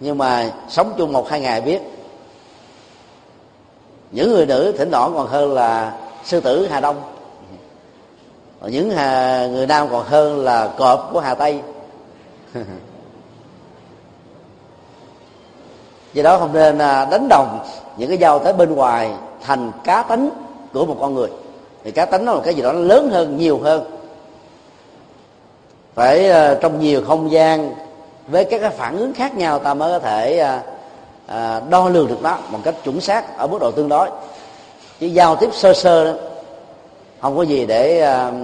[0.00, 1.80] Nhưng mà sống chung một hai ngày biết.
[4.10, 5.92] Những người nữ thỉnh thoảng còn hơn là
[6.24, 6.96] sư tử hà đông.
[8.62, 11.60] Những hà, người nam còn hơn là cọp của hà tây.
[16.12, 17.66] Do đó không nên à, đánh đồng
[17.96, 19.10] những cái giao tới bên ngoài
[19.42, 20.30] thành cá tính
[20.72, 21.28] của một con người.
[21.84, 23.84] Thì cá tính nó là cái gì đó nó lớn hơn nhiều hơn.
[25.94, 27.74] Phải uh, trong nhiều không gian
[28.26, 30.38] với các cái phản ứng khác nhau ta mới có thể
[31.26, 34.08] à, đo lường được nó một cách chuẩn xác ở mức độ tương đối.
[35.00, 36.12] Chứ giao tiếp sơ sơ đó
[37.20, 38.34] không có gì để uh,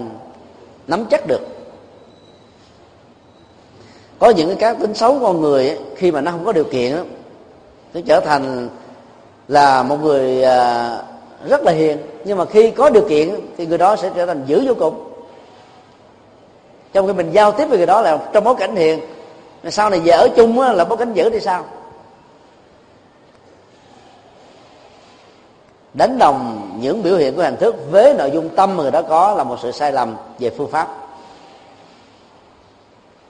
[0.86, 1.40] nắm chắc được.
[4.18, 6.64] Có những cái cá tính xấu con người ấy, khi mà nó không có điều
[6.64, 7.02] kiện đó,
[7.94, 8.68] nó trở thành
[9.48, 11.04] là một người uh,
[11.48, 14.44] rất là hiền nhưng mà khi có điều kiện thì người đó sẽ trở thành
[14.46, 15.10] dữ vô cùng.
[16.92, 19.00] Trong khi mình giao tiếp với người đó là trong bối cảnh hiền
[19.70, 21.64] sau này về ở chung là bối cảnh dữ thì sao?
[25.94, 29.02] Đánh đồng những biểu hiện của hình thức với nội dung tâm mà người đó
[29.02, 30.88] có là một sự sai lầm về phương pháp.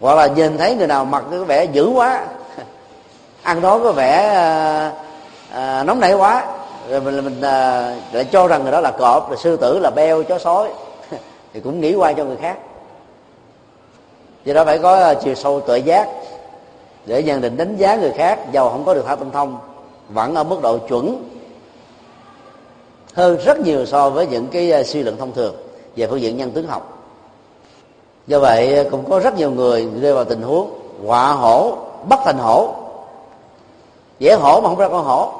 [0.00, 2.26] Hoặc là nhìn thấy người nào mặc cái vẻ dữ quá
[3.42, 4.10] ăn đó có vẻ
[5.52, 6.44] à, nóng nảy quá
[6.90, 9.90] rồi mình mình à, lại cho rằng người đó là cọp là sư tử là
[9.90, 10.68] beo chó sói.
[11.52, 12.58] Thì cũng nghĩ qua cho người khác.
[14.44, 16.08] Do đó phải có à, chiều sâu tự giác
[17.06, 19.58] để nhận định đánh giá người khác giàu không có được thao tâm thông
[20.08, 21.30] vẫn ở mức độ chuẩn
[23.14, 25.54] hơn rất nhiều so với những cái à, suy luận thông thường
[25.96, 26.98] về phương diện nhân tướng học.
[28.26, 30.70] Do vậy à, cũng có rất nhiều người rơi vào tình huống
[31.06, 31.76] họa hổ
[32.08, 32.74] bất thành hổ.
[34.18, 35.32] Dễ hổ mà không ra con hổ.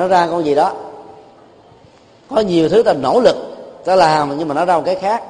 [0.00, 0.72] Nó ra con gì đó.
[2.30, 3.36] Có nhiều thứ ta nỗ lực
[3.84, 5.22] ta làm, nhưng mà nó ra một cái khác.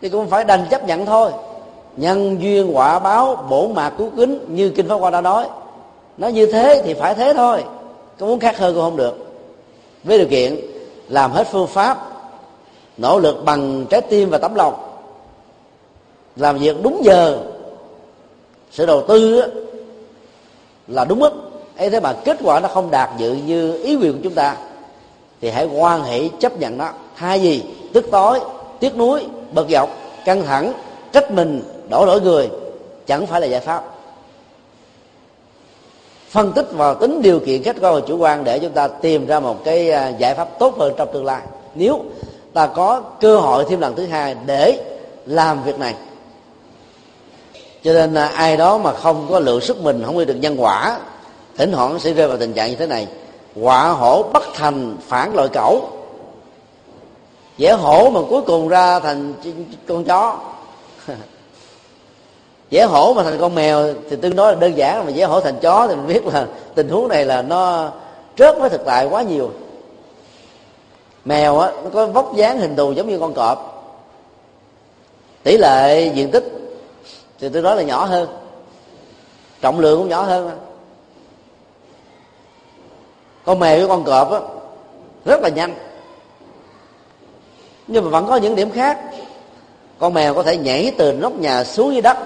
[0.00, 1.30] Thì cũng phải đành chấp nhận thôi.
[1.96, 5.46] Nhân duyên quả báo bổn mạc cứu kính như kinh pháp hoa đã nói.
[6.18, 7.64] Nó như thế thì phải thế thôi.
[8.18, 9.16] Có muốn khác hơn cũng không được.
[10.04, 10.60] Với điều kiện,
[11.08, 12.08] làm hết phương pháp,
[12.96, 14.74] nỗ lực bằng trái tim và tấm lòng.
[16.36, 17.38] Làm việc đúng giờ,
[18.70, 19.42] sự đầu tư
[20.88, 21.32] là đúng mức
[21.76, 24.56] ấy thế mà kết quả nó không đạt dự như ý nguyện của chúng ta,
[25.40, 26.88] thì hãy quan hệ chấp nhận nó.
[27.14, 27.62] Hai gì
[27.92, 28.40] tức tối,
[28.80, 29.90] tiếc nuối bật dọc,
[30.24, 30.72] căng thẳng,
[31.12, 32.48] trách mình, đổ lỗi người,
[33.06, 33.84] chẳng phải là giải pháp.
[36.30, 39.26] Phân tích vào tính điều kiện khách quan và chủ quan để chúng ta tìm
[39.26, 41.42] ra một cái à, giải pháp tốt hơn trong tương lai.
[41.74, 42.04] Nếu
[42.52, 44.84] ta có cơ hội thêm lần thứ hai để
[45.26, 45.94] làm việc này,
[47.82, 50.56] cho nên là ai đó mà không có lượng sức mình, không đi được nhân
[50.58, 50.98] quả
[51.56, 53.08] thỉnh thoảng sẽ rơi vào tình trạng như thế này.
[53.60, 55.88] Quả hổ bất thành phản loại cẩu.
[57.58, 59.34] Dễ hổ mà cuối cùng ra thành
[59.88, 60.38] con chó.
[62.70, 65.40] Dễ hổ mà thành con mèo thì tương đối là đơn giản, mà dễ hổ
[65.40, 67.90] thành chó thì mình biết là tình huống này là nó
[68.36, 69.50] trớt với thực tại quá nhiều.
[71.24, 73.70] Mèo á, nó có vóc dáng hình thù giống như con cọp.
[75.42, 76.44] Tỷ lệ diện tích
[77.40, 78.28] thì tôi nói là nhỏ hơn.
[79.60, 80.50] Trọng lượng cũng nhỏ hơn
[83.44, 84.40] con mèo với con cọp á,
[85.24, 85.74] rất là nhanh.
[87.86, 88.98] Nhưng mà vẫn có những điểm khác.
[89.98, 92.16] Con mèo có thể nhảy từ nóc nhà xuống dưới đất.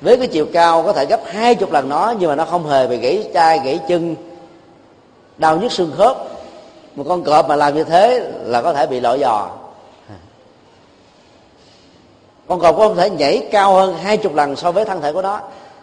[0.00, 2.66] Với cái chiều cao có thể gấp hai chục lần nó, nhưng mà nó không
[2.66, 4.16] hề bị gãy chai gãy chân,
[5.38, 6.16] đau nhức xương khớp.
[6.94, 9.48] Một con cọp mà làm như thế là có thể bị lội giò
[12.48, 15.22] con cọp có thể nhảy cao hơn hai chục lần so với thân thể của
[15.22, 15.40] nó.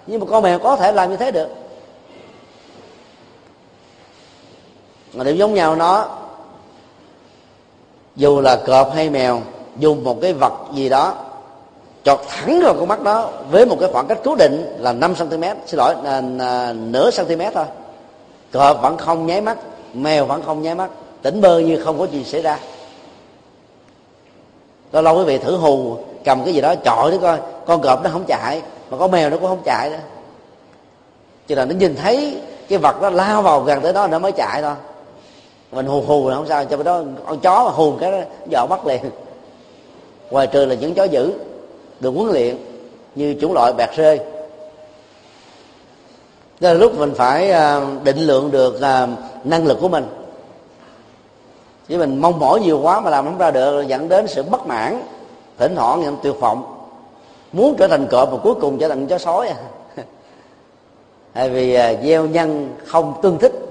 [0.07, 1.47] Nhưng mà con mèo có thể làm như thế được.
[5.13, 6.05] Mà điểm giống nhau nó.
[8.15, 9.41] Dù là cọp hay mèo
[9.77, 11.13] dùng một cái vật gì đó
[12.03, 15.15] chọt thẳng vào con mắt đó với một cái khoảng cách cố định là 5
[15.15, 17.65] cm xin lỗi là, là nửa cm thôi.
[18.51, 19.57] Cọp vẫn không nháy mắt
[19.93, 20.89] mèo vẫn không nháy mắt
[21.21, 22.59] tỉnh bơ như không có gì xảy ra.
[24.91, 28.03] Lâu lâu quý vị thử hù cầm cái gì đó chọi đó coi con cọp
[28.03, 29.97] nó không chạy mà con mèo nó cũng không chạy nữa.
[31.47, 34.31] Chỉ là nó nhìn thấy cái vật nó lao vào gần tới đó nó mới
[34.31, 34.73] chạy thôi
[35.73, 38.17] mình hù hù là không sao, cho đó con chó mà hù cái đó
[38.51, 39.01] dọ bắt liền.
[40.29, 41.33] Ngoài trừ là những chó dữ,
[41.99, 42.57] được huấn luyện
[43.15, 44.19] như chủng loại bạc rê
[46.59, 49.07] đó là lúc mình phải à, định lượng được à,
[49.43, 50.05] năng lực của mình.
[51.87, 54.67] Chứ mình mong mỏi nhiều quá mà làm không ra được, dẫn đến sự bất
[54.67, 55.03] mãn,
[55.57, 56.85] thỉnh thoảng em tuyệt vọng.
[57.51, 59.55] Muốn trở thành cọp mà cuối cùng trở thành chó sói à.
[61.33, 63.62] Tại vì à, gieo nhân không tương thích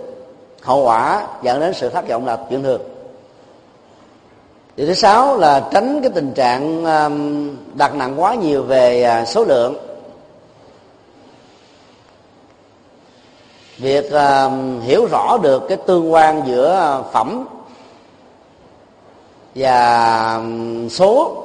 [0.63, 2.81] hậu quả dẫn đến sự thất vọng là chuyện thường.
[4.77, 9.25] Điều thứ sáu là tránh cái tình trạng um, đặt nặng quá nhiều về à,
[9.25, 9.77] số lượng.
[13.79, 17.47] Việc um, hiểu rõ được cái tương quan giữa phẩm
[19.55, 21.37] và um, số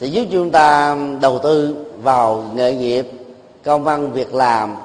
[0.00, 3.06] thì giúp chúng ta đầu tư vào nghề nghiệp,
[3.64, 4.76] công văn việc làm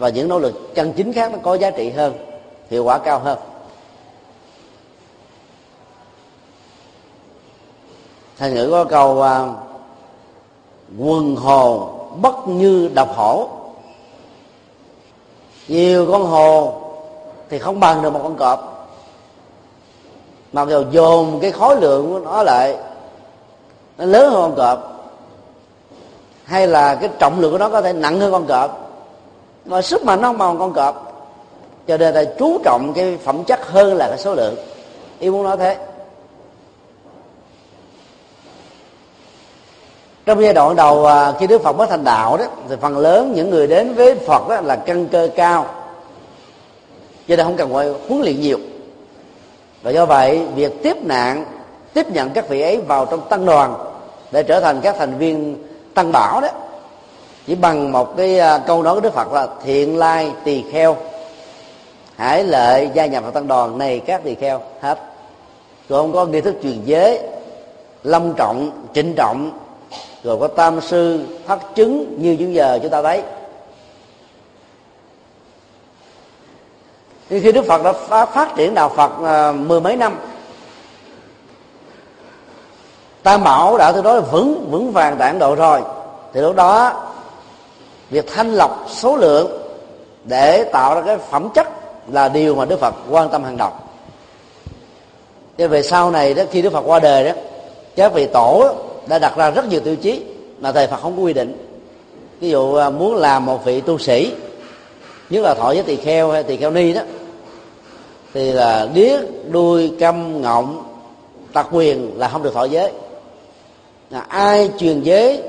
[0.00, 2.14] và những nỗ lực chân chính khác nó có giá trị hơn,
[2.70, 3.38] hiệu quả cao hơn.
[8.38, 9.48] Thành ngữ có câu à,
[10.98, 11.90] quần hồ
[12.20, 13.48] bất như độc hổ.
[15.68, 16.80] Nhiều con hồ
[17.48, 18.88] thì không bằng được một con cọp.
[20.52, 22.76] Mặc dù dồn cái khối lượng của nó lại,
[23.98, 25.10] nó lớn hơn con cọp,
[26.44, 28.89] hay là cái trọng lượng của nó có thể nặng hơn con cọp
[29.64, 31.06] mà sức mạnh nó không bằng con cọp.
[31.88, 34.56] Cho nên ta chú trọng cái phẩm chất hơn là cái số lượng.
[35.18, 35.76] Ý muốn nói thế.
[40.26, 43.32] Trong giai đoạn đầu à, khi đức phật mới thành đạo đó, thì phần lớn
[43.34, 45.66] những người đến với phật đó là căn cơ cao.
[47.28, 48.58] Cho nên không cần phải huấn luyện nhiều.
[49.82, 51.44] Và do vậy, việc tiếp nạn,
[51.94, 53.74] tiếp nhận các vị ấy vào trong tăng đoàn
[54.30, 56.48] để trở thành các thành viên tăng bảo đó
[57.50, 60.96] chỉ bằng một cái à, câu nói của đức phật là thiện lai tỳ kheo.
[62.16, 64.98] Hãy lợi gia nhập vào tăng đoàn này các tỳ kheo hết.
[65.88, 67.20] Rồi không có nghi thức truyền giới
[68.02, 69.50] long trọng trịnh trọng
[70.24, 73.22] rồi có tam sư phát chứng như những giờ chúng ta thấy.
[77.30, 80.18] Nhưng khi đức phật đã phát triển đạo phật à, mười mấy năm
[83.22, 85.80] tam bảo đã từ đó vững vững vàng tại ấn độ rồi.
[86.32, 87.06] Thì lúc đó
[88.10, 89.50] việc thanh lọc số lượng
[90.24, 91.68] để tạo ra cái phẩm chất
[92.12, 93.70] là điều mà đức phật quan tâm hàng đầu.
[95.58, 97.32] Cho về sau này đó, khi đức phật qua đời đó,
[97.96, 98.74] các vị tổ
[99.06, 100.22] đã đặt ra rất nhiều tiêu chí
[100.60, 101.66] mà thầy phật không có quy định.
[102.40, 104.32] Ví dụ à, muốn làm một vị tu sĩ,
[105.30, 107.00] nhất là thọ với tỳ kheo hay tỳ kheo ni đó,
[108.34, 110.84] thì là điếc, đuôi câm ngọng
[111.52, 112.92] tật quyền là không được thọ giới.
[114.10, 115.42] Là ai truyền giới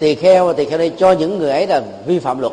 [0.00, 2.52] tỳ kheo và tỳ kheo đây cho những người ấy là vi phạm luật.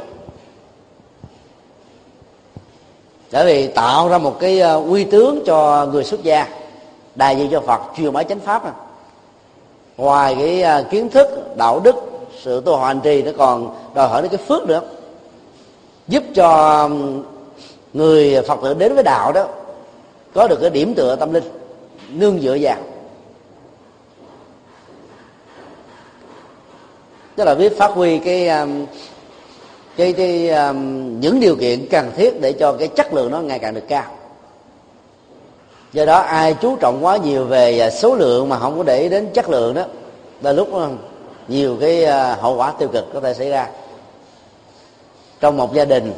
[3.32, 6.48] Bởi vì tạo ra một cái ờ, uy tướng cho người xuất gia,
[7.16, 8.76] đại diện cho phật, truyền bá chánh pháp
[9.98, 11.95] ngoài cái ờ, kiến thức, đạo đức,
[12.41, 14.82] sự tu hành trì, nó còn đòi hỏi đến cái phước nữa.
[16.08, 16.89] Giúp cho
[17.93, 19.48] người phật tử đến với đạo đó
[20.34, 21.43] có được cái điểm tựa tâm linh,
[22.10, 22.78] nương dựa vào.
[27.38, 28.86] Tức là biết phát huy cái um,
[29.98, 33.60] cái, cái um, những điều kiện cần thiết để cho cái chất lượng nó ngày
[33.60, 34.06] càng được cao.
[35.94, 39.00] Do đó ai chú trọng quá nhiều về à, số lượng mà không có để
[39.00, 39.84] ý đến chất lượng đó
[40.42, 40.98] là lúc um,
[41.48, 43.68] nhiều cái à, hậu quả tiêu cực có thể xảy ra.
[45.40, 46.14] Trong một gia đình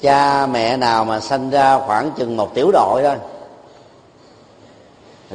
[0.00, 3.16] cha mẹ nào mà sanh ra khoảng chừng một tiểu đội thôi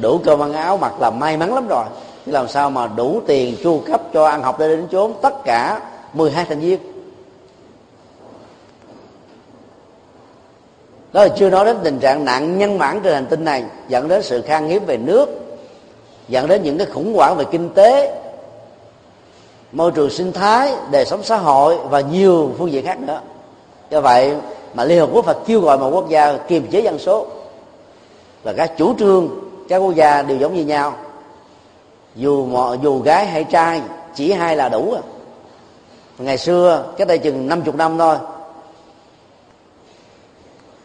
[0.01, 1.85] đủ cơm ăn áo mặc là may mắn lắm rồi
[2.25, 5.81] làm sao mà đủ tiền chu cấp cho ăn học để đến chốn tất cả
[6.13, 6.79] 12 thành viên?
[11.13, 14.07] Đó là chưa nói đến tình trạng nạn nhân mãn trên hành tinh này, dẫn
[14.07, 15.29] đến sự khan hiếm về nước,
[16.27, 18.21] dẫn đến những cái khủng hoảng về kinh tế,
[19.71, 23.21] môi trường sinh thái, đời sống xã hội và nhiều phương diện khác nữa.
[23.89, 24.35] Do vậy
[24.73, 27.27] mà liên hợp quốc phải kêu gọi một quốc gia kiềm chế dân số.
[28.43, 29.29] Và các chủ trương,
[29.69, 30.93] các quốc gia đều giống như nhau
[32.15, 33.81] dù mọi dù gái hay trai
[34.15, 35.01] chỉ hai là đủ à.
[36.17, 38.17] ngày xưa cách đây chừng năm chục năm thôi.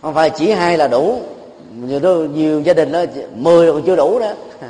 [0.03, 1.21] Không phải chỉ hai là đủ.
[1.75, 3.05] Nhiều, đó, nhiều gia đình đó
[3.35, 4.35] mười còn chưa đủ nữa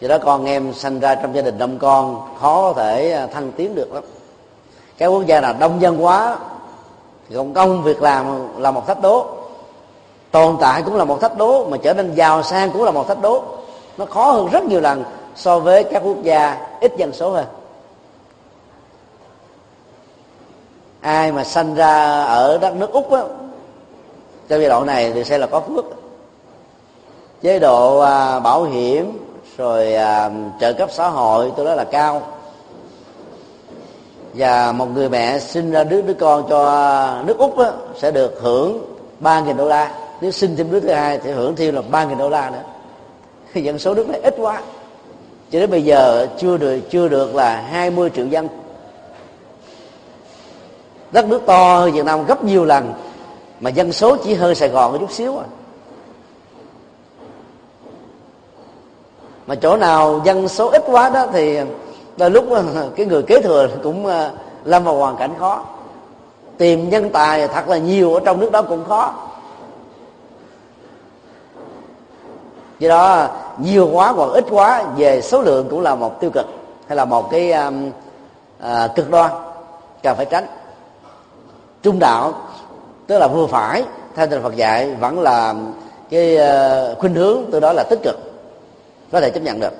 [0.00, 3.26] do đó con em sanh ra trong gia đình đông con khó có thể à,
[3.26, 4.04] thăng tiến được lắm.
[4.98, 6.38] Cái quốc gia nào đông dân quá
[7.28, 9.26] thì công công việc làm là một thách đố.
[10.30, 13.08] Tồn tại cũng là một thách đố mà trở nên giàu sang cũng là một
[13.08, 13.44] thách đố
[13.98, 15.04] nó khó hơn rất nhiều lần
[15.36, 17.46] so với các quốc gia ít dân số hơn.
[21.00, 23.22] Ai mà sanh ra ở đất nước úc á
[24.48, 25.84] trong giai đoạn này thì sẽ là có phước.
[27.42, 29.18] Chế độ à, bảo hiểm
[29.56, 30.30] rồi à,
[30.60, 32.22] trợ cấp xã hội tôi nói là cao.
[34.34, 38.38] Và một người mẹ sinh ra đứa đứa con cho nước úc á, sẽ được
[38.40, 39.94] hưởng ba nghìn đô la.
[40.20, 42.62] Nếu sinh thêm đứa thứ hai thì hưởng thêm là ba nghìn đô la nữa
[43.64, 44.62] dân số nước này ít quá.
[45.50, 48.48] Cho đến bây giờ chưa được chưa được là 20 triệu dân.
[51.12, 52.92] Đất nước to hơn Việt Nam gấp nhiều lần,
[53.60, 55.44] mà dân số chỉ hơn Sài Gòn một chút xíu à.
[59.46, 61.58] Mà chỗ nào dân số ít quá đó thì
[62.16, 62.44] đôi lúc
[62.96, 64.30] cái người kế thừa cũng ờ,
[64.64, 65.64] lâm vào hoàn cảnh khó.
[66.58, 69.14] Tìm nhân tài thật là nhiều ở trong nước đó cũng khó.
[72.78, 76.46] Do đó nhiều quá hoặc ít quá về số lượng cũng là một tiêu cực
[76.86, 77.90] hay là một cái um,
[78.62, 79.30] uh, cực đoan
[80.02, 80.46] cần phải tránh.
[81.82, 82.32] Trung đạo
[83.06, 85.54] tức là vừa phải theo tình Phật dạy vẫn là
[86.10, 88.16] cái uh, khuynh hướng từ đó là tích cực
[89.12, 89.72] có thể chấp nhận được.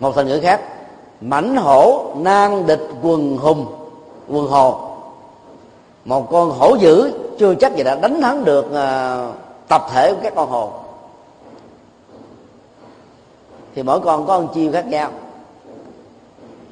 [0.00, 0.60] Một thành ngữ khác
[1.20, 3.66] mãnh hổ nan địch quần hùng
[4.28, 4.80] quần hồ.
[6.04, 10.18] Một con hổ dữ chưa chắc gì đã đánh thắng được uh, tập thể của
[10.22, 10.72] các con hồ
[13.74, 15.10] thì mỗi con có một chiêu khác nhau.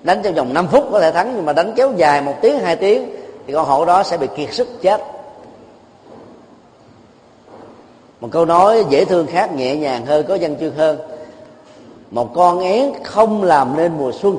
[0.02, 2.58] Đánh trong vòng 5 phút có thể thắng, nhưng mà đánh kéo dài một tiếng,
[2.58, 3.10] hai tiếng,
[3.46, 5.02] thì con hổ đó sẽ bị kiệt sức chết.
[8.20, 10.98] Một câu nói dễ thương khác, nhẹ nhàng hơn, có văn chương hơn.
[12.10, 14.38] Một con én không làm nên mùa xuân.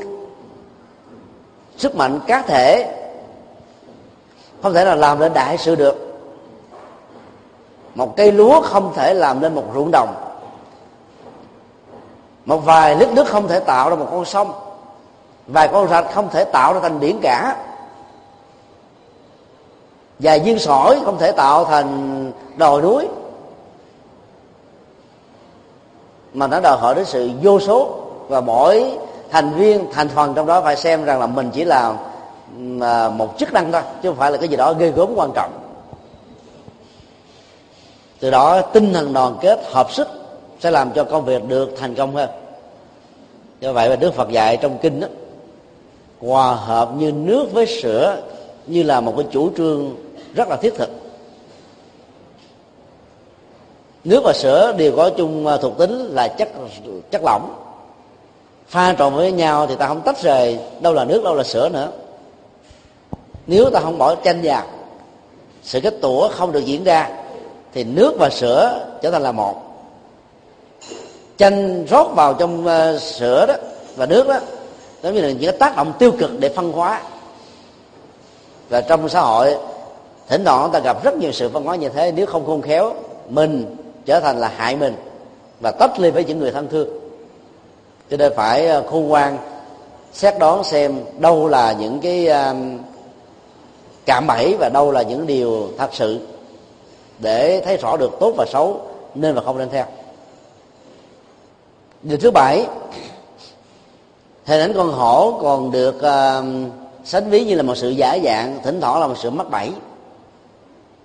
[1.78, 2.96] Sức mạnh cá thể
[4.62, 6.03] không thể nào làm nên đại sự được
[7.96, 10.16] một cây lúa không thể làm nên một ruộng đồng.
[12.46, 14.52] Một vài lít nước không thể tạo ra một con sông.
[15.48, 17.56] Vài con rạch không thể tạo ra thành biển cả.
[20.20, 23.08] Vài viên sỏi không thể tạo thành đồi núi.
[26.34, 27.96] Mà nó đòi hỏi đến sự vô số
[28.28, 28.98] và mỗi
[29.32, 31.94] thành viên, thành phần trong đó phải xem rằng là mình chỉ là
[32.82, 35.32] à, một chức năng thôi, chứ không phải là cái gì đó ghê gớm quan
[35.36, 35.63] trọng
[38.24, 40.08] từ đó tinh thần đoàn kết, hợp sức
[40.60, 42.30] sẽ làm cho công việc được thành công hơn.
[43.60, 45.08] Do vậy mà đức phật dạy trong kinh đó
[46.20, 48.18] hòa hợp như nước với sữa,
[48.68, 49.96] như là một cái chủ trương
[50.36, 50.90] rất là thiết thực.
[54.04, 56.50] Nước và sữa đều có chung à, thuộc tính là chất
[57.12, 57.56] chất lỏng.
[58.68, 61.70] Pha trộn với nhau thì ta không tách rời đâu là nước, đâu là sữa
[61.70, 61.92] nữa.
[63.48, 64.64] Nếu ta không bỏ chanh vào
[65.64, 67.23] sự kết tủa không được diễn ra
[67.74, 69.56] thì nước và sữa trở thành là một.
[71.38, 73.54] Chanh rót vào trong uh, sữa đó
[73.96, 74.40] và nước đó
[75.04, 77.02] giống như là những cái tác động tiêu cực để phân hóa.
[78.70, 79.56] Và trong xã hội
[80.28, 82.94] thỉnh thoảng ta gặp rất nhiều sự phân hóa như thế nếu không khôn khéo
[83.30, 84.96] mình trở thành là hại mình
[85.60, 86.90] và tách ly với những người thân thương.
[88.10, 89.38] Cho nên phải ờ, khôn ngoan
[90.14, 92.58] xét đoán xem đâu là những cái uh,
[94.06, 96.20] cạm bẫy và đâu là những điều thật sự
[97.24, 98.82] để thấy rõ được tốt và xấu
[99.16, 99.86] nên và không nên theo.
[102.02, 102.66] Điều thứ bảy
[104.46, 108.60] hình ảnh con hổ còn được uh, sánh ví như là một sự giả dạng
[108.64, 109.72] thỉnh thoảng là một sự mắc bẫy.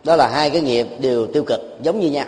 [0.04, 2.26] Đó là hai cái nghiệp đều tiêu cực giống như nhau.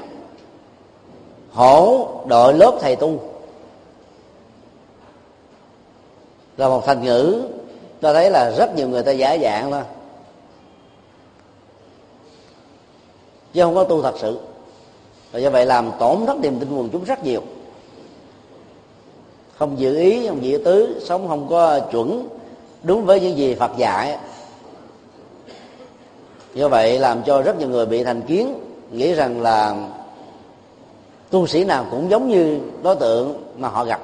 [1.52, 3.18] Hổ đội lớp thầy tu
[6.56, 7.42] là một thành ngữ
[8.00, 9.82] ta thấy là rất nhiều người ta giả dạng thôi.
[13.52, 14.38] Chứ không có tu thật sự.
[15.32, 17.42] Và do vậy làm tổn thất niềm tin quần chúng rất nhiều.
[19.56, 22.28] Không giữ ý, không giữ tứ, sống không có chuẩn.
[22.82, 24.18] Đúng với những gì phật dạy.
[26.54, 28.54] Do vậy làm cho rất nhiều người bị thành kiến,
[28.92, 29.88] nghĩ rằng là
[31.30, 34.00] tu sĩ nào cũng giống như đối tượng mà họ gặp.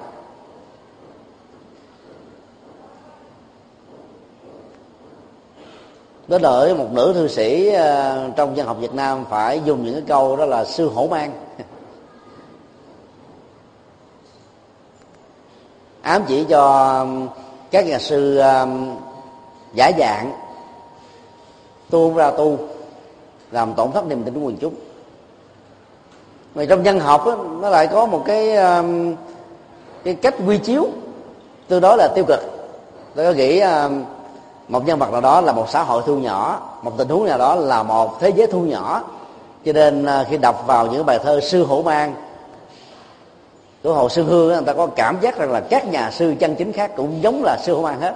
[6.28, 9.94] Đến đợi một nữ thư sĩ ờ, trong dân học Việt Nam phải dùng những
[9.94, 11.32] cái câu đó là sư hổ mang.
[16.02, 17.06] Ám chỉ cho
[17.70, 18.40] các nhà sư
[19.74, 20.32] giả dạng
[21.90, 22.58] tu ra tu
[23.50, 24.74] làm tổn thất niềm tin của quần chúng.
[26.54, 28.56] Mà trong văn học đó, nó lại có một cái
[30.04, 30.86] cái cách quy chiếu
[31.68, 32.40] tương đối là tiêu cực.
[33.14, 33.62] Tôi có nghĩ
[34.68, 37.38] một nhân vật nào đó là một xã hội thu nhỏ, một tình huống nào
[37.38, 39.02] đó là một thế giới thu nhỏ.
[39.64, 42.14] Cho nên à, khi đọc vào những bài thơ sư hổ mang,
[43.82, 46.54] của hồ sư hương người ta có cảm giác rằng là các nhà sư chân
[46.54, 48.14] chính khác cũng giống là sư hổ mang hết.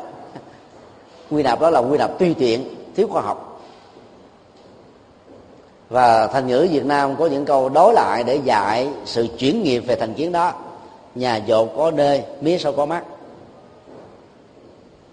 [1.30, 3.60] Quy nạp đó là quy nạp tùy tiện, thiếu khoa học.
[5.88, 9.80] Và thành ngữ việt nam có những câu đối lại để dạy sự chuyển nghiệp
[9.80, 10.52] về thành kiến đó.
[11.14, 13.04] Nhà dột có đê, mía sau có mắt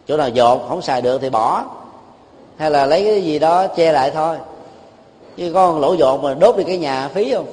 [0.07, 1.63] chỗ nào dột không xài được thì bỏ.
[2.57, 4.37] Hay là lấy cái gì đó che lại thôi.
[5.37, 7.45] Chứ con lỗ dột mà đốt đi cái nhà phí không?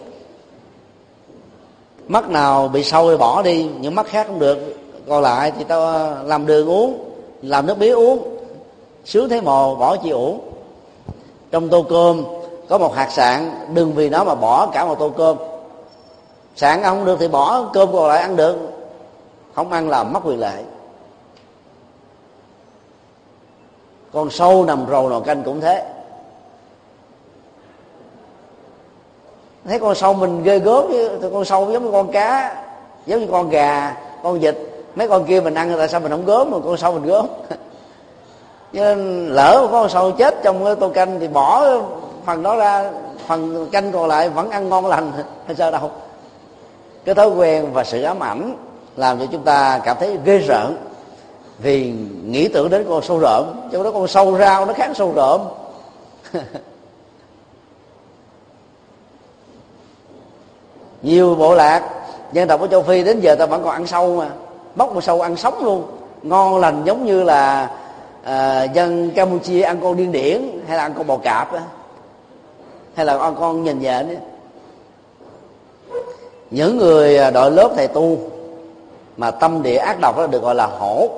[2.08, 4.58] Mắt nào bị sâu thì bỏ đi, những mắt khác không được.
[5.08, 7.10] Còn lại thì tao ờ, làm đường uống,
[7.42, 8.38] làm nước mía uống.
[9.04, 10.40] Sướng thấy mồ, bỏ chi uổng
[11.50, 12.24] trong tô cơm,
[12.68, 15.36] có một hạt sạn, đừng vì nó mà bỏ cả một tô cơm.
[16.56, 18.56] Sạn ăn không được thì bỏ, cơm còn lại ăn được.
[19.54, 20.62] Không ăn là mất quyền lợi.
[24.14, 25.84] Con sâu nằm rầu nồi canh cũng thế.
[29.64, 32.56] Thấy con sâu mình ghê gớm, chứ con sâu giống như con cá,
[33.06, 34.56] giống như con gà, con vịt.
[34.94, 37.26] Mấy con kia mình ăn tại sao mình không gớm mà con sâu mình gớm.
[38.72, 38.94] Chứ
[39.28, 41.66] lỡ có con sâu chết trong cái tô canh thì bỏ
[42.26, 42.90] phần đó ra,
[43.26, 45.12] phần canh còn lại vẫn ăn ngon lành,
[45.46, 45.90] hay sao đâu.
[47.04, 48.56] Cái thói quen và sự ám ảnh
[48.96, 50.76] làm cho chúng ta cảm thấy ghê rợn
[51.58, 51.92] vì
[52.24, 55.40] nghĩ tưởng đến con sâu rợm trong đó con sâu rau nó khác sâu rợm
[61.02, 61.90] nhiều bộ lạc
[62.32, 64.30] dân tộc ở châu phi đến giờ ta vẫn còn ăn sâu mà
[64.74, 65.82] bóc một sâu ăn sống luôn
[66.22, 67.70] ngon lành giống như là
[68.24, 71.58] à, dân campuchia ăn con điên điển hay là ăn con bò cạp đó.
[72.94, 74.20] hay là ăn con nhìn nhện đó.
[76.50, 78.18] những người à, đội lớp thầy tu
[79.16, 81.08] mà tâm địa ác độc đó được gọi là hổ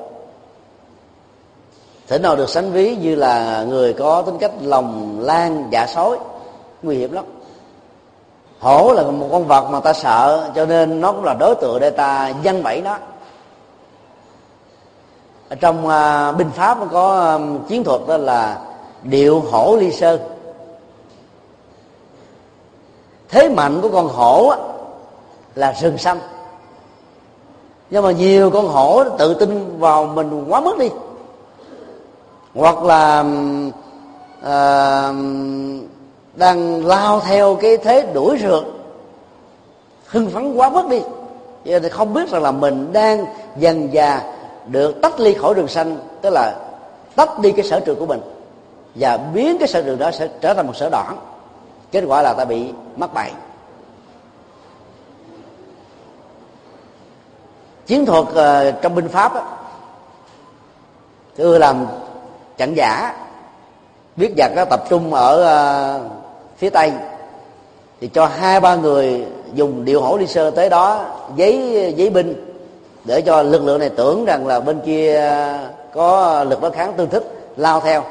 [2.08, 6.18] thể nào được sánh ví như là người có tính cách lòng lan dạ sói
[6.82, 7.24] nguy hiểm lắm.
[8.60, 11.80] Hổ là một con vật mà ta sợ cho nên nó cũng là đối tượng
[11.80, 12.96] để ta dân bẫy nó.
[15.48, 18.58] Ở trong uh, binh pháp nó có um, chiến thuật đó là
[19.02, 20.20] điệu hổ ly sơn
[23.28, 24.58] thế mạnh của con hổ á,
[25.54, 26.18] là rừng xanh.
[27.90, 30.88] Nhưng mà nhiều con hổ tự tin vào mình quá mức đi
[32.56, 33.20] hoặc là
[34.38, 35.16] uh,
[36.34, 38.64] đang lao theo cái thế đuổi rượt
[40.06, 41.00] hưng phấn quá mức đi.
[41.64, 43.24] Vậy thì không biết rằng là mình đang
[43.56, 44.22] dần già
[44.66, 46.54] được tách ly khỏi đường xanh tức là
[47.16, 48.20] tách đi cái sở trường của mình
[48.94, 51.16] và biến cái sở trường đó sẽ trở thành một sở đoạn.
[51.92, 53.30] Kết quả là ta bị mắc bậy
[57.86, 59.42] chiến thuật uh, trong binh pháp á,
[61.36, 61.86] ưa làm
[62.58, 63.14] chẳng giả.
[64.16, 65.32] Biết giặc nó tập trung ở
[65.96, 66.12] uh,
[66.56, 66.92] phía tây.
[68.00, 71.04] Thì cho hai ba người dùng điệu hổ đi sơ tới đó
[71.36, 72.56] giấy giấy binh
[73.04, 75.58] để cho lực lượng này tưởng rằng là bên kia ờ,
[75.94, 77.24] có lực đối kháng tương thích
[77.56, 78.02] lao theo.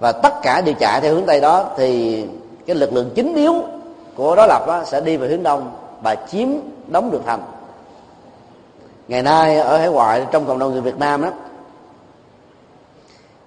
[0.00, 2.24] Và tất cả đều chạy theo hướng tây đó thì
[2.66, 3.54] cái lực lượng chính yếu
[4.16, 5.70] của đối lập đó sẽ đi về hướng đông
[6.02, 6.48] và chiếm
[6.86, 7.40] đóng được thành.
[9.08, 11.28] Ngày nay ở hải ngoại trong cộng đồng người Việt Nam đó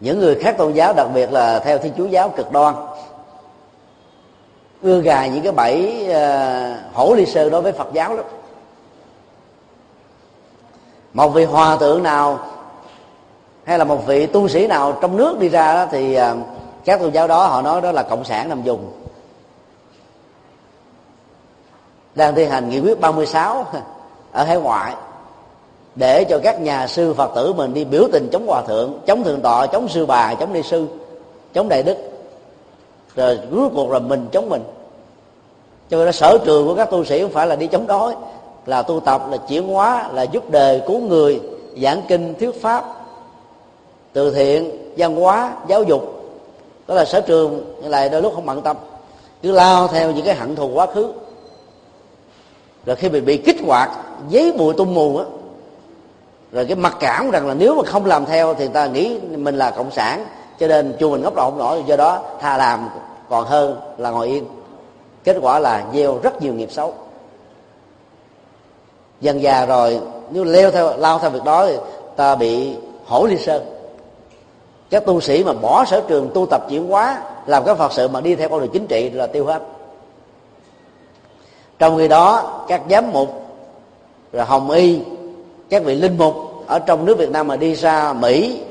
[0.02, 2.76] những người khác tôn giáo đặc biệt là theo thiên chúa giáo cực đoan
[4.82, 8.26] ưa gài những cái bẫy uh, hổ ly sơ đối với phật giáo lắm.
[11.14, 12.40] một vị hòa thượng nào
[13.64, 16.24] hay là một vị tu sĩ nào trong nước đi ra đó thì uh,
[16.86, 18.92] các tôn giáo đó họ nói đó là cộng sản nằm dùng
[22.16, 23.66] đang thi hành nghị quyết 36
[24.32, 24.96] ở hải ngoại
[25.96, 29.24] để cho các nhà sư phật tử mình đi biểu tình chống hòa thượng, chống
[29.24, 30.88] thượng tọa, chống sư bà, chống ni sư,
[31.54, 31.98] chống đại đức.
[33.16, 34.64] Rồi cuối cuộc là mình chống mình.
[35.90, 38.14] Cho nên sở trường của các tu sĩ không phải là đi chống đối,
[38.66, 41.42] là tu tập, là chuyển hóa, là giúp đời cứu người,
[41.82, 42.86] giảng kinh, thuyết pháp,
[44.14, 46.32] từ thiện, văn hóa, giáo dục.
[46.88, 48.78] Đó là sở trường, Nhưng lại đôi lúc không bận tâm.
[49.42, 51.14] Cứ lao theo những cái hận thù quá khứ.
[52.86, 53.92] Rồi khi mình bị kích hoạt,
[54.30, 55.26] giấy bụi tung mù á
[56.52, 59.56] rồi cái mặc cảm rằng là nếu mà không làm theo thì ta nghĩ mình
[59.56, 60.26] là cộng sản,
[60.60, 62.90] cho nên chùa mình ngốc đầu không nổi, do đó thà làm
[63.30, 64.46] còn hơn là ngồi yên.
[65.24, 66.94] Kết quả là gieo rất nhiều nghiệp xấu.
[69.22, 71.78] Dần già rồi, nếu leo theo, lao theo việc đó thì
[72.16, 72.76] ta bị
[73.06, 73.64] hổ ly sơn.
[74.90, 78.08] Các tu sĩ mà bỏ sở trường tu tập chuyển hóa, làm các phật sự
[78.08, 79.62] mà đi theo con đường chính trị là tiêu hết.
[81.80, 83.30] Trong khi đó, các giám mục,
[84.34, 85.00] rồi hồng y
[85.72, 86.36] các vị linh mục
[86.68, 88.62] ở trong nước việt nam mà đi ra mỹ,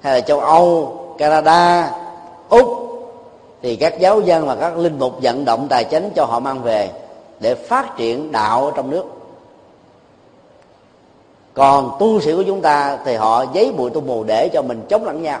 [0.00, 1.90] hay là châu âu, canada,
[2.48, 2.66] úc,
[3.62, 6.62] thì các giáo dân và các linh mục vận động tài chính cho họ mang
[6.62, 6.90] về
[7.40, 9.04] để phát triển đạo ở trong nước.
[11.54, 14.82] Còn tu sĩ của chúng ta thì họ giấy bụi tu mù để cho mình
[14.88, 15.40] chống lẫn nhau.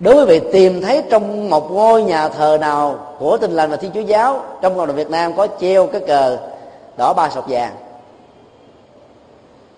[0.00, 3.76] Đối với việc tìm thấy trong một ngôi nhà thờ nào của tình lành và
[3.76, 6.38] thiên chúa giáo, trong cộng đồng việt nam có treo cái cờ
[6.96, 7.74] đỏ ba sọc vàng.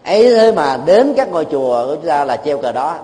[0.04, 2.96] Ấy thế mà đến các ngôi chùa của chúng ta là treo cờ đó.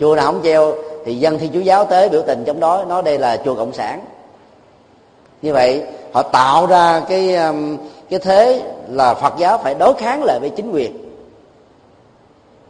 [0.00, 3.02] Chùa nào không treo thì dân thi chúa giáo tới biểu tình chống đối nói
[3.02, 4.00] đây là chùa cộng sản.
[5.42, 5.82] Như vậy,
[6.12, 7.76] họ tạo ra cái um,
[8.10, 10.96] cái thế là phật giáo phải đối kháng lại với chính quyền.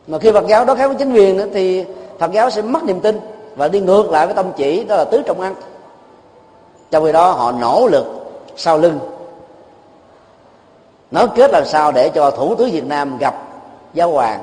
[0.07, 1.84] Mà khi phật giáo đối kháng với chính quyền thì
[2.18, 3.20] phật giáo sẽ mất niềm tin
[3.57, 5.55] và đi ngược lại với tâm chỉ, đó là tứ trọng ăn.
[6.91, 8.07] Trong khi đó họ nỗ lực
[8.57, 8.99] sau lưng
[11.11, 13.35] nói kết làm sao để cho thủ tướng việt nam gặp
[13.95, 14.43] giáo hoàng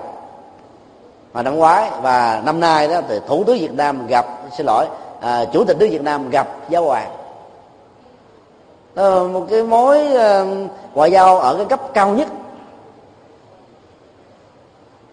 [1.34, 4.26] mà năm ngoái và năm nay đó thì thủ tướng việt nam gặp
[4.58, 4.86] xin lỗi
[5.24, 7.12] à, chủ tịch nước việt nam gặp giáo hoàng.
[8.96, 10.48] Đó một cái mối uh,
[10.94, 12.28] ngoại giao ở cái cấp cao nhất.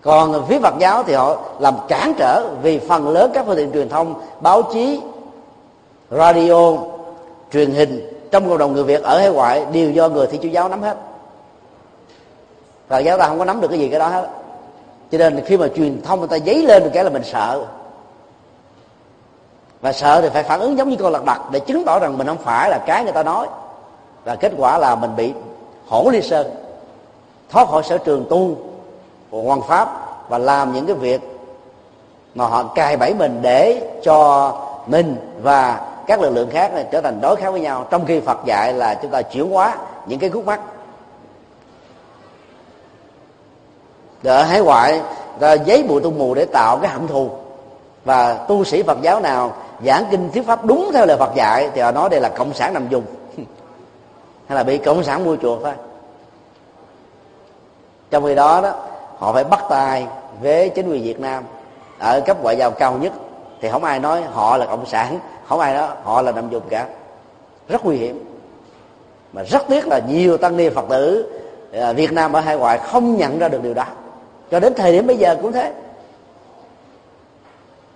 [0.02, 3.72] Còn phía phật giáo thì họ làm cản trở vì phần lớn các phương tiện
[3.72, 5.00] truyền thông báo chí
[6.10, 6.72] radio
[7.52, 10.48] truyền hình trong cộng đồng người việt ở hải ngoại đều do người thi chúa
[10.48, 10.96] giáo nắm hết.
[12.90, 14.28] Phật giáo ta không có nắm được cái gì cái đó hết.
[15.12, 17.64] Cho nên khi mà truyền thông người ta dấy lên được cái là mình sợ.
[19.80, 22.18] Và sợ thì phải phản ứng giống như con lật đật để chứng tỏ rằng
[22.18, 23.46] mình không phải là cái người ta nói.
[24.24, 25.32] Và kết quả là mình bị
[25.88, 26.50] hổ ly sơn,
[27.50, 28.56] thoát khỏi sở trường tu
[29.30, 29.88] của hoàng pháp
[30.28, 31.20] và làm những cái việc
[32.34, 34.52] mà họ cài bẫy mình để cho
[34.86, 37.86] mình và các lực lượng khác này trở thành đối kháng với nhau.
[37.90, 39.76] Trong khi Phật dạy là chúng ta chuyển hóa
[40.06, 40.60] những cái khúc mắc.
[44.24, 45.00] Ở hải ngoại
[45.40, 47.30] ta giấy bụi tu mù để tạo cái hận thù.
[48.04, 49.52] Và tu sĩ Phật giáo nào
[49.84, 52.54] giảng kinh thuyết pháp đúng theo lời Phật dạy thì họ nói đây là cộng
[52.54, 53.04] sản nằm dùng
[54.48, 55.72] hay là bị cộng sản mua chuộc thôi
[58.10, 58.74] trong khi đó đó,
[59.18, 60.06] họ phải bắt tay
[60.42, 61.44] với chính quyền Việt Nam
[61.98, 63.12] ở cấp ngoại giao cao nhất.
[63.60, 65.18] Thì không ai nói họ là cộng sản,
[65.48, 66.86] không ai nói họ là nằm dùng cả.
[67.68, 68.24] Rất nguy hiểm.
[69.32, 71.32] Mà rất tiếc là nhiều tăng ni phật tử
[71.72, 73.84] à, Việt Nam ở hải ngoại không nhận ra được điều đó
[74.50, 75.72] cho đến thời điểm bây giờ cũng thế.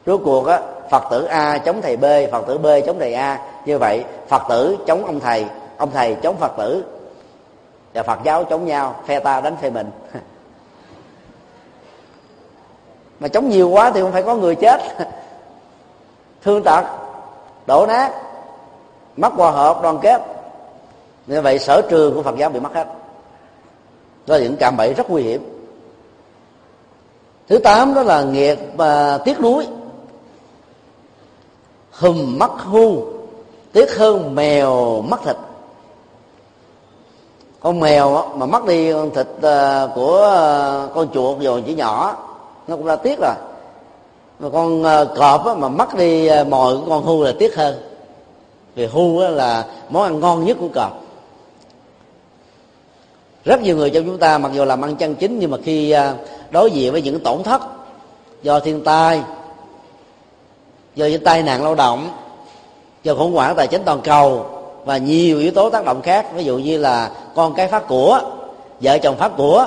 [0.06, 3.38] Rốt cuộc á, phật tử a chống thầy b, phật tử b chống thầy a.
[3.66, 5.46] Như vậy, phật tử chống ông thầy
[5.76, 6.84] ông thầy chống phật tử.
[7.94, 9.90] Và phật giáo chống nhau, phe ta đánh phe mình.
[13.20, 14.80] Mà chống nhiều quá thì không phải có người chết.
[16.42, 16.84] Thương tật,
[17.66, 18.12] đổ nát,
[19.16, 20.22] mất hòa hợp, đoàn kết.
[21.26, 22.86] Như vậy, sở trường của phật giáo bị mất hết.
[24.26, 25.53] Đó là những cạm bẫy rất nguy hiểm
[27.48, 29.66] thứ tám đó là nghiệt và tiếc nuối.
[31.92, 33.04] Hùm mắt hu,
[33.72, 35.36] tiếc hơn mèo mất thịt.
[37.60, 42.16] Con mèo mà mất đi con thịt à, của à, con chuột rồi chỉ nhỏ,
[42.68, 43.34] nó cũng là tiếc rồi.
[44.38, 47.74] Mà con à, cọp mà mất đi mồi của con hu là tiếc hơn.
[48.74, 51.03] Vì hu là món ăn ngon nhất của cọp
[53.44, 55.90] rất nhiều người trong chúng ta mặc dù làm ăn chân chính nhưng mà khi
[55.90, 56.14] à,
[56.50, 57.62] đối diện với những tổn thất
[58.42, 59.22] do thiên tai
[60.94, 62.10] do những tai nạn lao động
[63.02, 64.46] do khủng hoảng tài chính toàn cầu
[64.84, 68.20] và nhiều yếu tố tác động khác ví dụ như là con cái phát của
[68.80, 69.66] vợ chồng phát của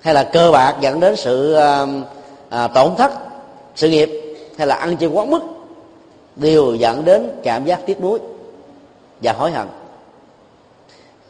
[0.00, 1.86] hay là cơ bạc dẫn đến sự à,
[2.50, 3.12] à, tổn thất
[3.74, 4.10] sự nghiệp
[4.58, 5.40] hay là ăn chơi quá mức
[6.36, 8.18] đều dẫn đến cảm giác tiếc nuối
[9.22, 9.66] và hối hận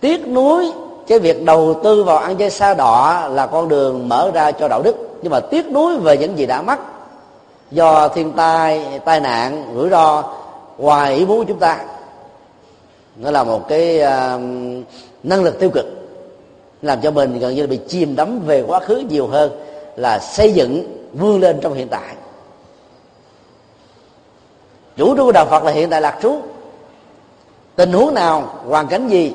[0.05, 0.73] tiếc nuối
[1.07, 4.69] cái việc đầu tư vào ăn chơi xa đọa là con đường mở ra cho
[4.69, 4.97] đạo đức.
[5.23, 6.79] Nhưng mà tiếc nuối về những gì đã mất
[7.71, 10.25] do thiên tai tai nạn rủi ro
[10.79, 11.79] ngoài ý muốn của chúng ta.
[13.17, 14.41] Nó là một cái uh,
[15.23, 15.87] năng lực tiêu cực.
[16.83, 19.53] Làm cho mình gần như là bị chìm đắm về quá khứ nhiều hơn
[19.97, 22.15] là xây dựng vươn lên trong hiện tại.
[24.97, 26.37] Chủ trương của đạo phật là hiện tại lạc trú.
[27.77, 29.33] Tình huống nào hoàn cảnh gì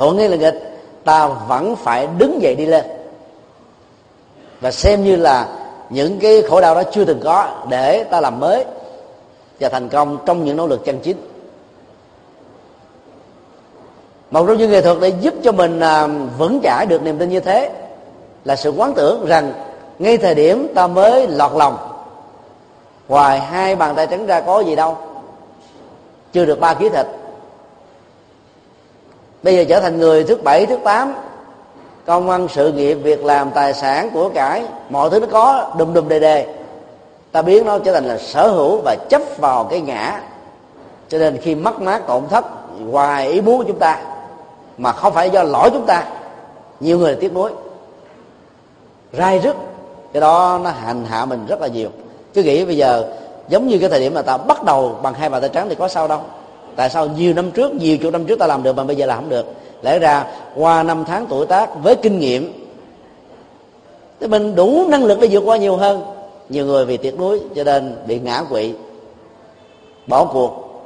[0.00, 2.84] thuận hay là nghịch ta vẫn phải đứng dậy đi lên.
[4.60, 5.48] Và xem như là
[5.90, 8.64] những cái khổ đau đó chưa từng có để ta làm mới
[9.60, 11.16] và thành công trong những nỗ lực chân chính
[14.30, 16.06] một trong những nghệ thuật để giúp cho mình à,
[16.38, 17.70] vững chãi được niềm tin như thế
[18.44, 19.52] là sự quán tưởng rằng
[19.98, 21.76] ngay thời điểm ta mới lọt lòng
[23.08, 24.96] ngoài hai bàn tay trắng ra có gì đâu,
[26.32, 27.06] chưa được ba ký thịt
[29.42, 31.14] bây giờ trở thành người thứ bảy, thứ tám.
[32.06, 35.94] Công ăn sự nghiệp, việc làm, tài sản của cải, mọi thứ nó có, đùm
[35.94, 36.54] đùm đề đề.
[37.32, 40.20] Ta biến nó trở thành là sở hữu và chấp vào cái ngã.
[41.08, 42.44] Cho nên khi mất mát tổn thất
[42.80, 44.02] ngoài ý muốn của chúng ta,
[44.78, 46.04] mà không phải do lỗi chúng ta,
[46.80, 47.50] nhiều người tiếc nuối.
[49.12, 49.56] Rai rứt,
[50.12, 51.88] cái đó nó hành hạ mình rất là nhiều.
[52.34, 53.04] Cứ nghĩ bây giờ,
[53.48, 55.74] giống như cái thời điểm mà ta bắt đầu bằng hai bàn tay trắng thì
[55.74, 56.20] có sao đâu
[56.76, 59.06] tại sao nhiều năm trước, nhiều chục năm trước ta làm được mà bây giờ
[59.06, 59.46] làm không được?
[59.82, 62.66] Lẽ ra, qua năm tháng tuổi tác với kinh nghiệm,
[64.20, 66.02] thì mình đủ năng lực để vượt qua nhiều hơn.
[66.48, 68.74] Nhiều người vì tiếc nuối cho nên bị ngã quỵ,
[70.06, 70.82] bỏ cuộc,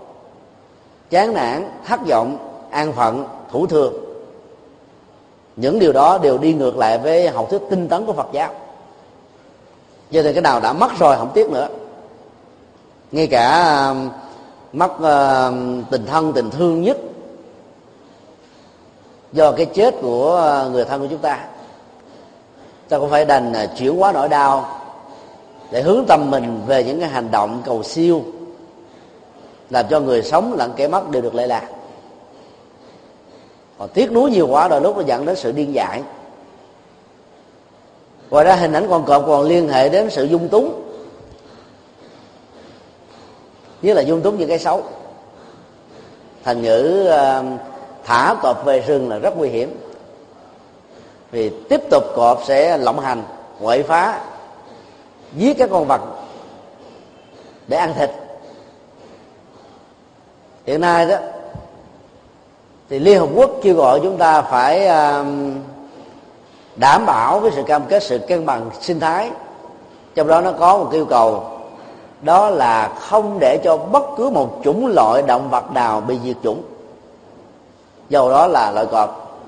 [1.11, 2.39] chán nản, thất vọng,
[2.71, 3.95] an phận, thủ thường.
[5.57, 8.51] Những điều đó đều đi ngược lại với học thuyết tinh tấn của phật giáo.
[10.13, 11.69] Cho nên cái nào đã mất rồi không tiếc nữa.
[13.13, 13.95] Ngay cả
[14.75, 16.97] mất uh, tình thân tình thương nhất
[19.33, 21.45] do cái chết của ờ, người thân của chúng ta.
[22.89, 24.81] Ta cũng phải đành ờ, chuyển hóa nỗi đau
[25.71, 28.23] để hướng tâm mình về những cái hành động cầu siêu
[29.71, 31.69] làm cho người sống lẫn kẻ mất đều được lệ lạc.
[33.79, 36.03] Còn tiếc nuối nhiều quá rồi lúc nó dẫn đến sự điên dại.
[38.31, 40.84] Ngoài ra hình ảnh con cọp còn liên hệ đến sự dung túng
[43.85, 44.83] nhất là dung túng những cái xấu.
[46.45, 47.45] Thành ngữ ờ,
[48.05, 49.81] thả cọp về rừng là rất nguy hiểm.
[51.31, 53.23] Vì tiếp tục cọp sẽ lộng hành
[53.61, 54.21] quậy phá,
[55.37, 56.01] giết các con vật
[57.69, 58.11] để ăn thịt.
[60.67, 61.17] Hiện nay đó,
[62.89, 65.25] thì liên hợp quốc kêu gọi chúng ta phải ờ,
[66.77, 69.31] đảm bảo với sự cam kết, sự cân bằng sinh thái.
[70.15, 71.54] Trong đó nó có một yêu cầu
[72.23, 76.37] đó là không để cho bất cứ một chủng loại động vật nào bị diệt
[76.43, 76.63] chủng.
[78.09, 79.41] Dầu đó là loại cọp.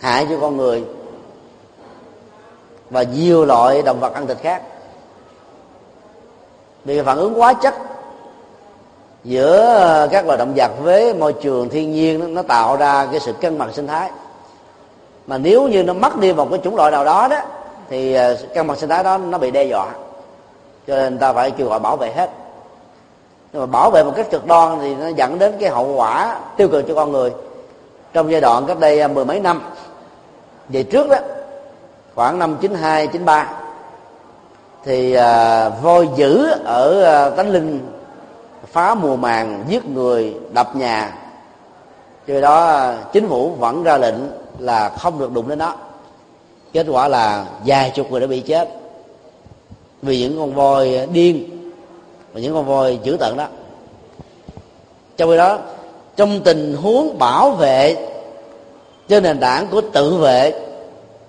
[0.00, 0.84] Hại cho con người.
[2.90, 4.62] Và nhiều loại động vật ăn thịt khác.
[6.84, 7.74] Vì phản ứng quá chất
[9.24, 13.32] giữa các loài động vật với môi trường thiên nhiên, nó tạo ra cái sự
[13.32, 14.10] cân bằng sinh thái.
[15.26, 17.40] Mà nếu như nó mất đi một cái chủng loại nào đó đó,
[17.90, 19.86] thì ờ, cân bằng sinh thái đó nó bị đe dọa
[20.88, 22.30] cho nên ta phải kêu gọi bảo vệ hết.
[23.52, 26.38] Nhưng mà bảo vệ một cách cực đoan thì nó dẫn đến cái hậu quả
[26.56, 27.32] tiêu cực cho con người.
[28.12, 29.62] Trong giai đoạn cách đây à, mười mấy năm
[30.68, 31.16] về trước đó
[32.14, 33.48] khoảng năm 92 93
[34.84, 37.80] thì à, voi dữ ở à, tánh linh
[38.72, 41.12] phá mùa màng giết người đập nhà.
[42.28, 44.16] Cho đó à, chính phủ vẫn ra lệnh
[44.58, 45.74] là không được đụng đến nó.
[46.72, 48.68] Kết quả là vài chục người đã bị chết
[50.02, 51.48] vì những con voi điên
[52.32, 53.46] và những con voi dữ tận đó.
[55.16, 55.58] Trong khi đó
[56.16, 57.96] trong tình huống bảo vệ
[59.08, 60.52] trên nền tảng của tự vệ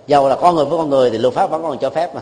[0.08, 2.22] dầu là con người với con người thì luật pháp vẫn còn cho phép mà.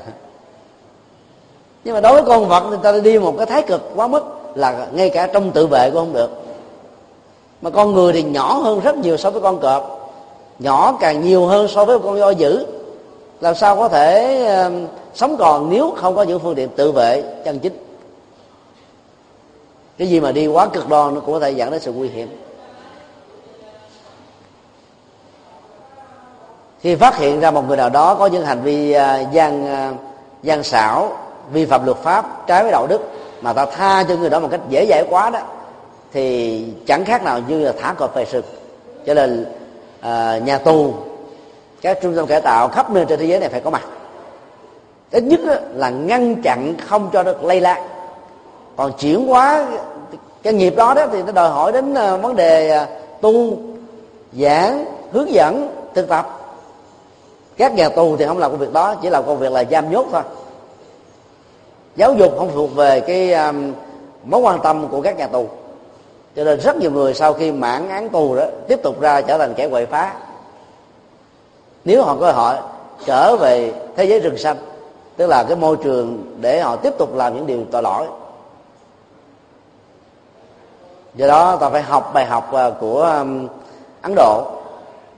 [1.83, 4.23] Nhưng mà đối với con vật thì ta đi một cái thái cực quá mức
[4.55, 6.29] là ngay cả trong tự vệ cũng không được.
[7.61, 10.11] Mà con người thì nhỏ hơn rất nhiều so với con cọp
[10.59, 12.65] nhỏ càng nhiều hơn so với con voi dữ.
[13.41, 17.23] Làm sao có thể uh, sống còn nếu không có những phương tiện tự vệ
[17.45, 17.73] chân chính.
[19.97, 22.09] Cái gì mà đi quá cực đoan nó cũng có thể dẫn đến sự nguy
[22.09, 22.27] hiểm.
[26.79, 29.93] Khi phát hiện ra một người nào đó có những hành vi à, gian à,
[30.43, 31.17] gian xảo
[31.51, 33.01] vi phạm luật pháp trái với đạo đức
[33.41, 35.39] mà ta tha cho người đó một cách dễ dãi quá đó
[36.13, 38.45] thì chẳng khác nào như là thả cọp về sực
[39.05, 39.45] cho nên
[40.01, 40.93] à, nhà tù
[41.81, 43.83] các trung tâm cải tạo khắp nơi trên thế giới này phải có mặt
[45.11, 45.39] ít nhất
[45.73, 47.83] là ngăn chặn không cho được lây lan.
[48.75, 49.67] Còn chuyển hóa
[50.43, 52.85] cái nghiệp đó đó thì nó đòi hỏi đến ờ, vấn đề ờ,
[53.21, 53.57] tu
[54.33, 56.39] giảng hướng dẫn thực tập.
[57.57, 59.91] Các nhà tù thì không làm công việc đó chỉ làm công việc là giam
[59.91, 60.21] nhốt thôi.
[61.95, 63.73] Giáo dục không thuộc về cái um,
[64.23, 65.47] mối quan tâm của các nhà tù
[66.35, 69.37] cho nên rất nhiều người sau khi mãn án tù đó tiếp tục ra trở
[69.37, 70.13] thành kẻ quậy phá.
[71.85, 72.55] Nếu họ có cơ hội
[73.05, 74.57] trở về thế giới rừng xanh
[75.17, 78.07] tức là cái môi trường để họ tiếp tục làm những điều tội lỗi.
[81.15, 83.23] Do đó ta phải học bài học à, của
[84.01, 84.45] ấn độ.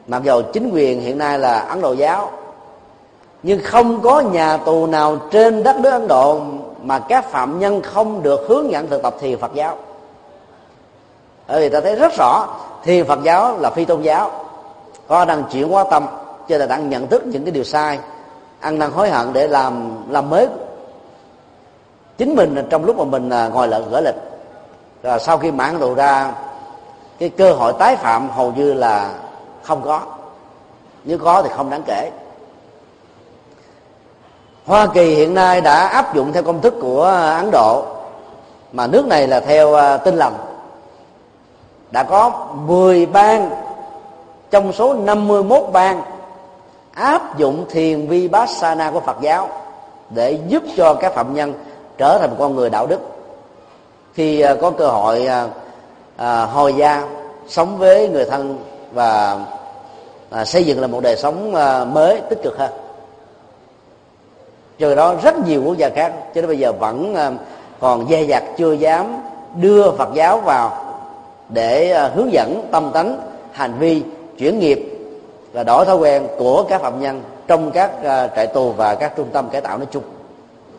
[0.07, 2.31] Mặc dù chính quyền hiện nay là ấn độ giáo,
[3.43, 6.41] nhưng không có nhà tù nào trên đất nước ấn độ
[6.81, 9.77] mà các phạm nhân không được hướng dẫn thực tập thiền phật giáo.
[11.47, 12.47] Bởi vì ta thấy rất rõ
[12.83, 14.31] thiền phật giáo là phi tôn giáo,
[15.07, 16.05] có đang chuyển hóa tâm,
[16.47, 17.99] cho là đang nhận thức những cái điều sai
[18.59, 20.47] ăn năn hối hận để làm làm mới
[22.17, 24.15] chính mình trong lúc mà mình à, ngồi lợn gỡ lịch.
[25.01, 26.31] Và sau khi mãn độ ra,
[27.19, 29.13] cái cơ hội tái phạm hầu như là
[29.63, 30.01] không có.
[31.03, 32.11] Nếu có thì không đáng kể.
[34.65, 37.03] Hoa Kỳ hiện nay đã áp dụng theo công thức của
[37.37, 37.85] Ấn Độ,
[38.73, 40.33] mà nước này là theo à, tin lành.
[41.91, 43.49] Đã có 10 bang
[44.51, 46.01] trong số 51 bang
[46.93, 49.49] áp dụng thiền vipassana của Phật giáo
[50.09, 51.53] để giúp cho các phạm nhân
[51.97, 52.99] trở thành một con người đạo đức.
[54.13, 55.47] Khi à, có cơ hội à,
[56.17, 57.07] à, hồi gia
[57.47, 58.57] sống với người thân
[58.93, 59.39] và
[60.29, 62.71] à, xây dựng là một đời sống à, mới tích cực hơn
[64.79, 67.31] cho đó rất nhiều quốc gia khác cho đến bây giờ vẫn à,
[67.79, 69.17] còn dè dặt chưa dám
[69.55, 70.85] đưa phật giáo vào
[71.49, 73.17] để hướng dẫn tâm tánh
[73.51, 74.03] hành vi
[74.37, 74.98] chuyển nghiệp
[75.53, 79.13] và đổi thói quen của các phạm nhân trong các à, trại tù và các
[79.15, 80.03] trung tâm cải tạo nói chung.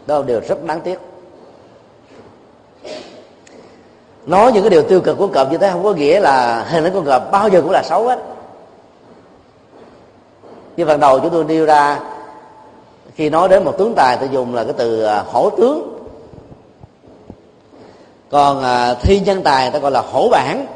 [0.07, 0.99] Đó là điều rất đáng tiếc.
[4.27, 6.85] Nói những cái điều tiêu cực của cọp như thế không có nghĩa là hình
[6.85, 8.19] ảnh con cọp bao giờ cũng là xấu hết.
[10.77, 12.01] Như phần đầu chúng tôi nêu ra,
[13.15, 15.97] khi nói đến một tướng tài tôi dùng là cái từ à, hổ tướng.
[18.31, 20.67] Còn à, thi nhân tài ta gọi là hổ bản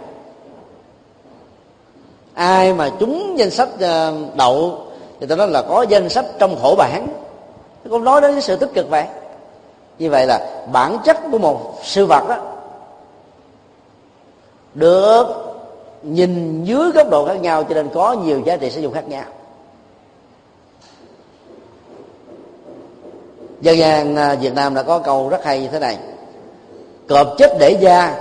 [2.35, 4.79] ai mà trúng danh sách ờ, đậu
[5.21, 7.07] thì ta nói là có danh sách trong khổ bản.
[7.91, 9.05] Cũng nói đến cái sự tích cực vậy.
[9.99, 12.37] Như vậy là bản chất của một sự vật đó
[14.75, 15.27] được
[16.03, 19.09] nhìn dưới góc độ khác nhau cho nên có nhiều giá trị sử dụng khác
[19.09, 19.25] nhau.
[23.61, 25.99] Dân gian ờ, việt nam đã có câu rất hay như thế này.
[27.09, 28.17] Cọp chết để da,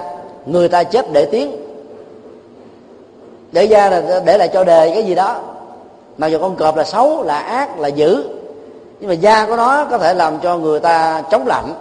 [0.46, 1.63] người ta chết để tiếng
[3.54, 5.40] để da là để lại cho đề cái gì đó.
[6.18, 8.24] Mặc dù con cọp là xấu là ác là dữ
[9.00, 11.74] nhưng mà da của nó có thể làm cho người ta chống lạnh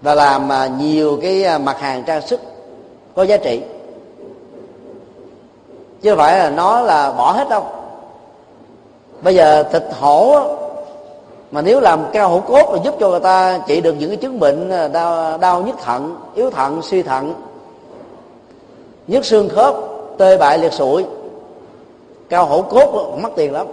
[0.00, 2.40] và làm à, nhiều cái à, mặt hàng trang sức
[3.14, 3.62] có giá trị.
[6.02, 7.66] Chứ không phải là nó là bỏ hết đâu.
[9.22, 10.40] Bây giờ thịt hổ
[11.50, 14.16] mà nếu làm cao hổ cốt là giúp cho người ta trị được những cái
[14.16, 17.34] chứng bệnh à, đau, đau nhức thận yếu thận suy thận
[19.06, 21.04] nhức xương khớp tê bại liệt sụi.
[22.28, 23.66] Cao hổ cốt mất tiền lắm.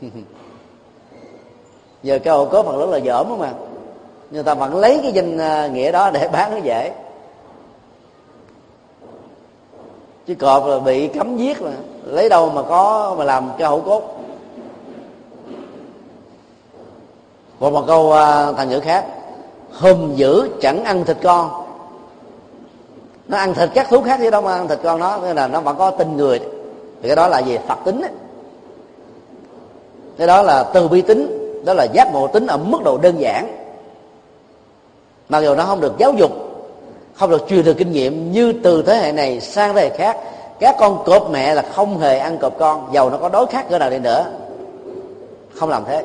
[2.02, 3.52] Giờ cao hổ cốt phần lớn là dởm mà.
[4.30, 6.92] Người ta vẫn lấy cái danh à, nghĩa đó để bán nó dễ
[10.26, 11.70] chứ cọp là bị cấm giết mà.
[12.04, 14.02] Lấy đâu mà có mà làm cao hổ cốt.
[17.60, 19.06] Còn một câu à, thành ngữ khác.
[19.72, 21.65] Hùm dữ chẳng ăn thịt con
[23.28, 25.48] nó ăn thịt các thú khác chứ đâu mà ăn thịt con nó, nên là
[25.48, 26.38] nó vẫn có tin người.
[27.02, 27.58] Thì cái đó là gì?
[27.68, 28.10] Phật tính ấy.
[30.18, 33.16] cái đó là từ bi tính, đó là giác ngộ tính ở mức độ đơn
[33.18, 33.66] giản.
[35.28, 36.30] Mặc dù nó không được giáo dục,
[37.14, 40.16] không được truyền được kinh nghiệm, như từ thế hệ này sang thế hệ khác,
[40.60, 43.66] các con cọp mẹ là không hề ăn cọp con, dầu nó có đối khác
[43.70, 44.26] cỡ nào đi nữa.
[45.54, 46.04] Không làm thế.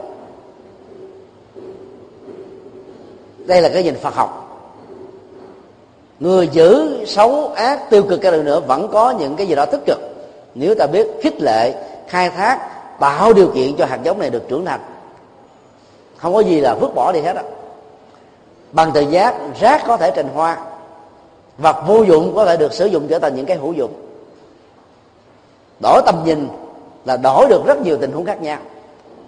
[3.37, 4.40] Đây là cái nhìn phật học
[6.21, 9.81] người giữ xấu ác, tiêu cực cái nữa, vẫn có những cái gì đó tích
[9.85, 9.99] cực.
[10.55, 11.73] Nếu ta biết khích lệ,
[12.07, 12.59] khai thác,
[12.99, 14.79] tạo điều kiện cho hạt giống này được trưởng thành,
[16.17, 17.43] không có gì là vứt bỏ đi hết á.
[18.71, 20.57] Bằng tự giác, rác có thể trình hoa,
[21.57, 23.91] vật vô dụng có thể được sử dụng trở thành những cái hữu dụng.
[25.81, 26.47] Đổi tầm nhìn
[27.05, 28.57] là đổi được rất nhiều tình huống khác nhau,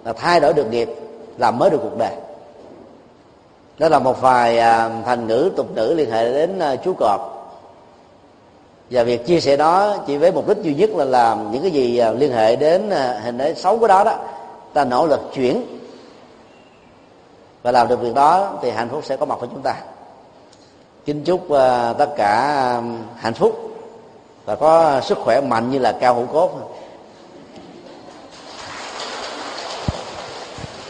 [0.04, 0.88] là thay đổi được nghiệp,
[1.38, 2.12] làm mới được cuộc đời
[3.78, 7.30] đó là một vài à, thành ngữ tục ngữ liên hệ đến à, chú cọp.
[8.90, 11.70] Và việc chia sẻ đó chỉ với mục đích duy nhất là làm những cái
[11.70, 12.90] gì à, liên hệ đến
[13.22, 14.14] hình ảnh xấu của đó đó,
[14.72, 15.62] ta nỗ lực chuyển.
[17.62, 19.74] Và làm được việc đó thì hạnh phúc sẽ có mặt với chúng ta.
[21.04, 21.46] Kính chúc
[21.98, 22.40] tất cả
[23.16, 23.70] hạnh phúc
[24.44, 26.50] và có sức khỏe mạnh như là cao hữu cốt.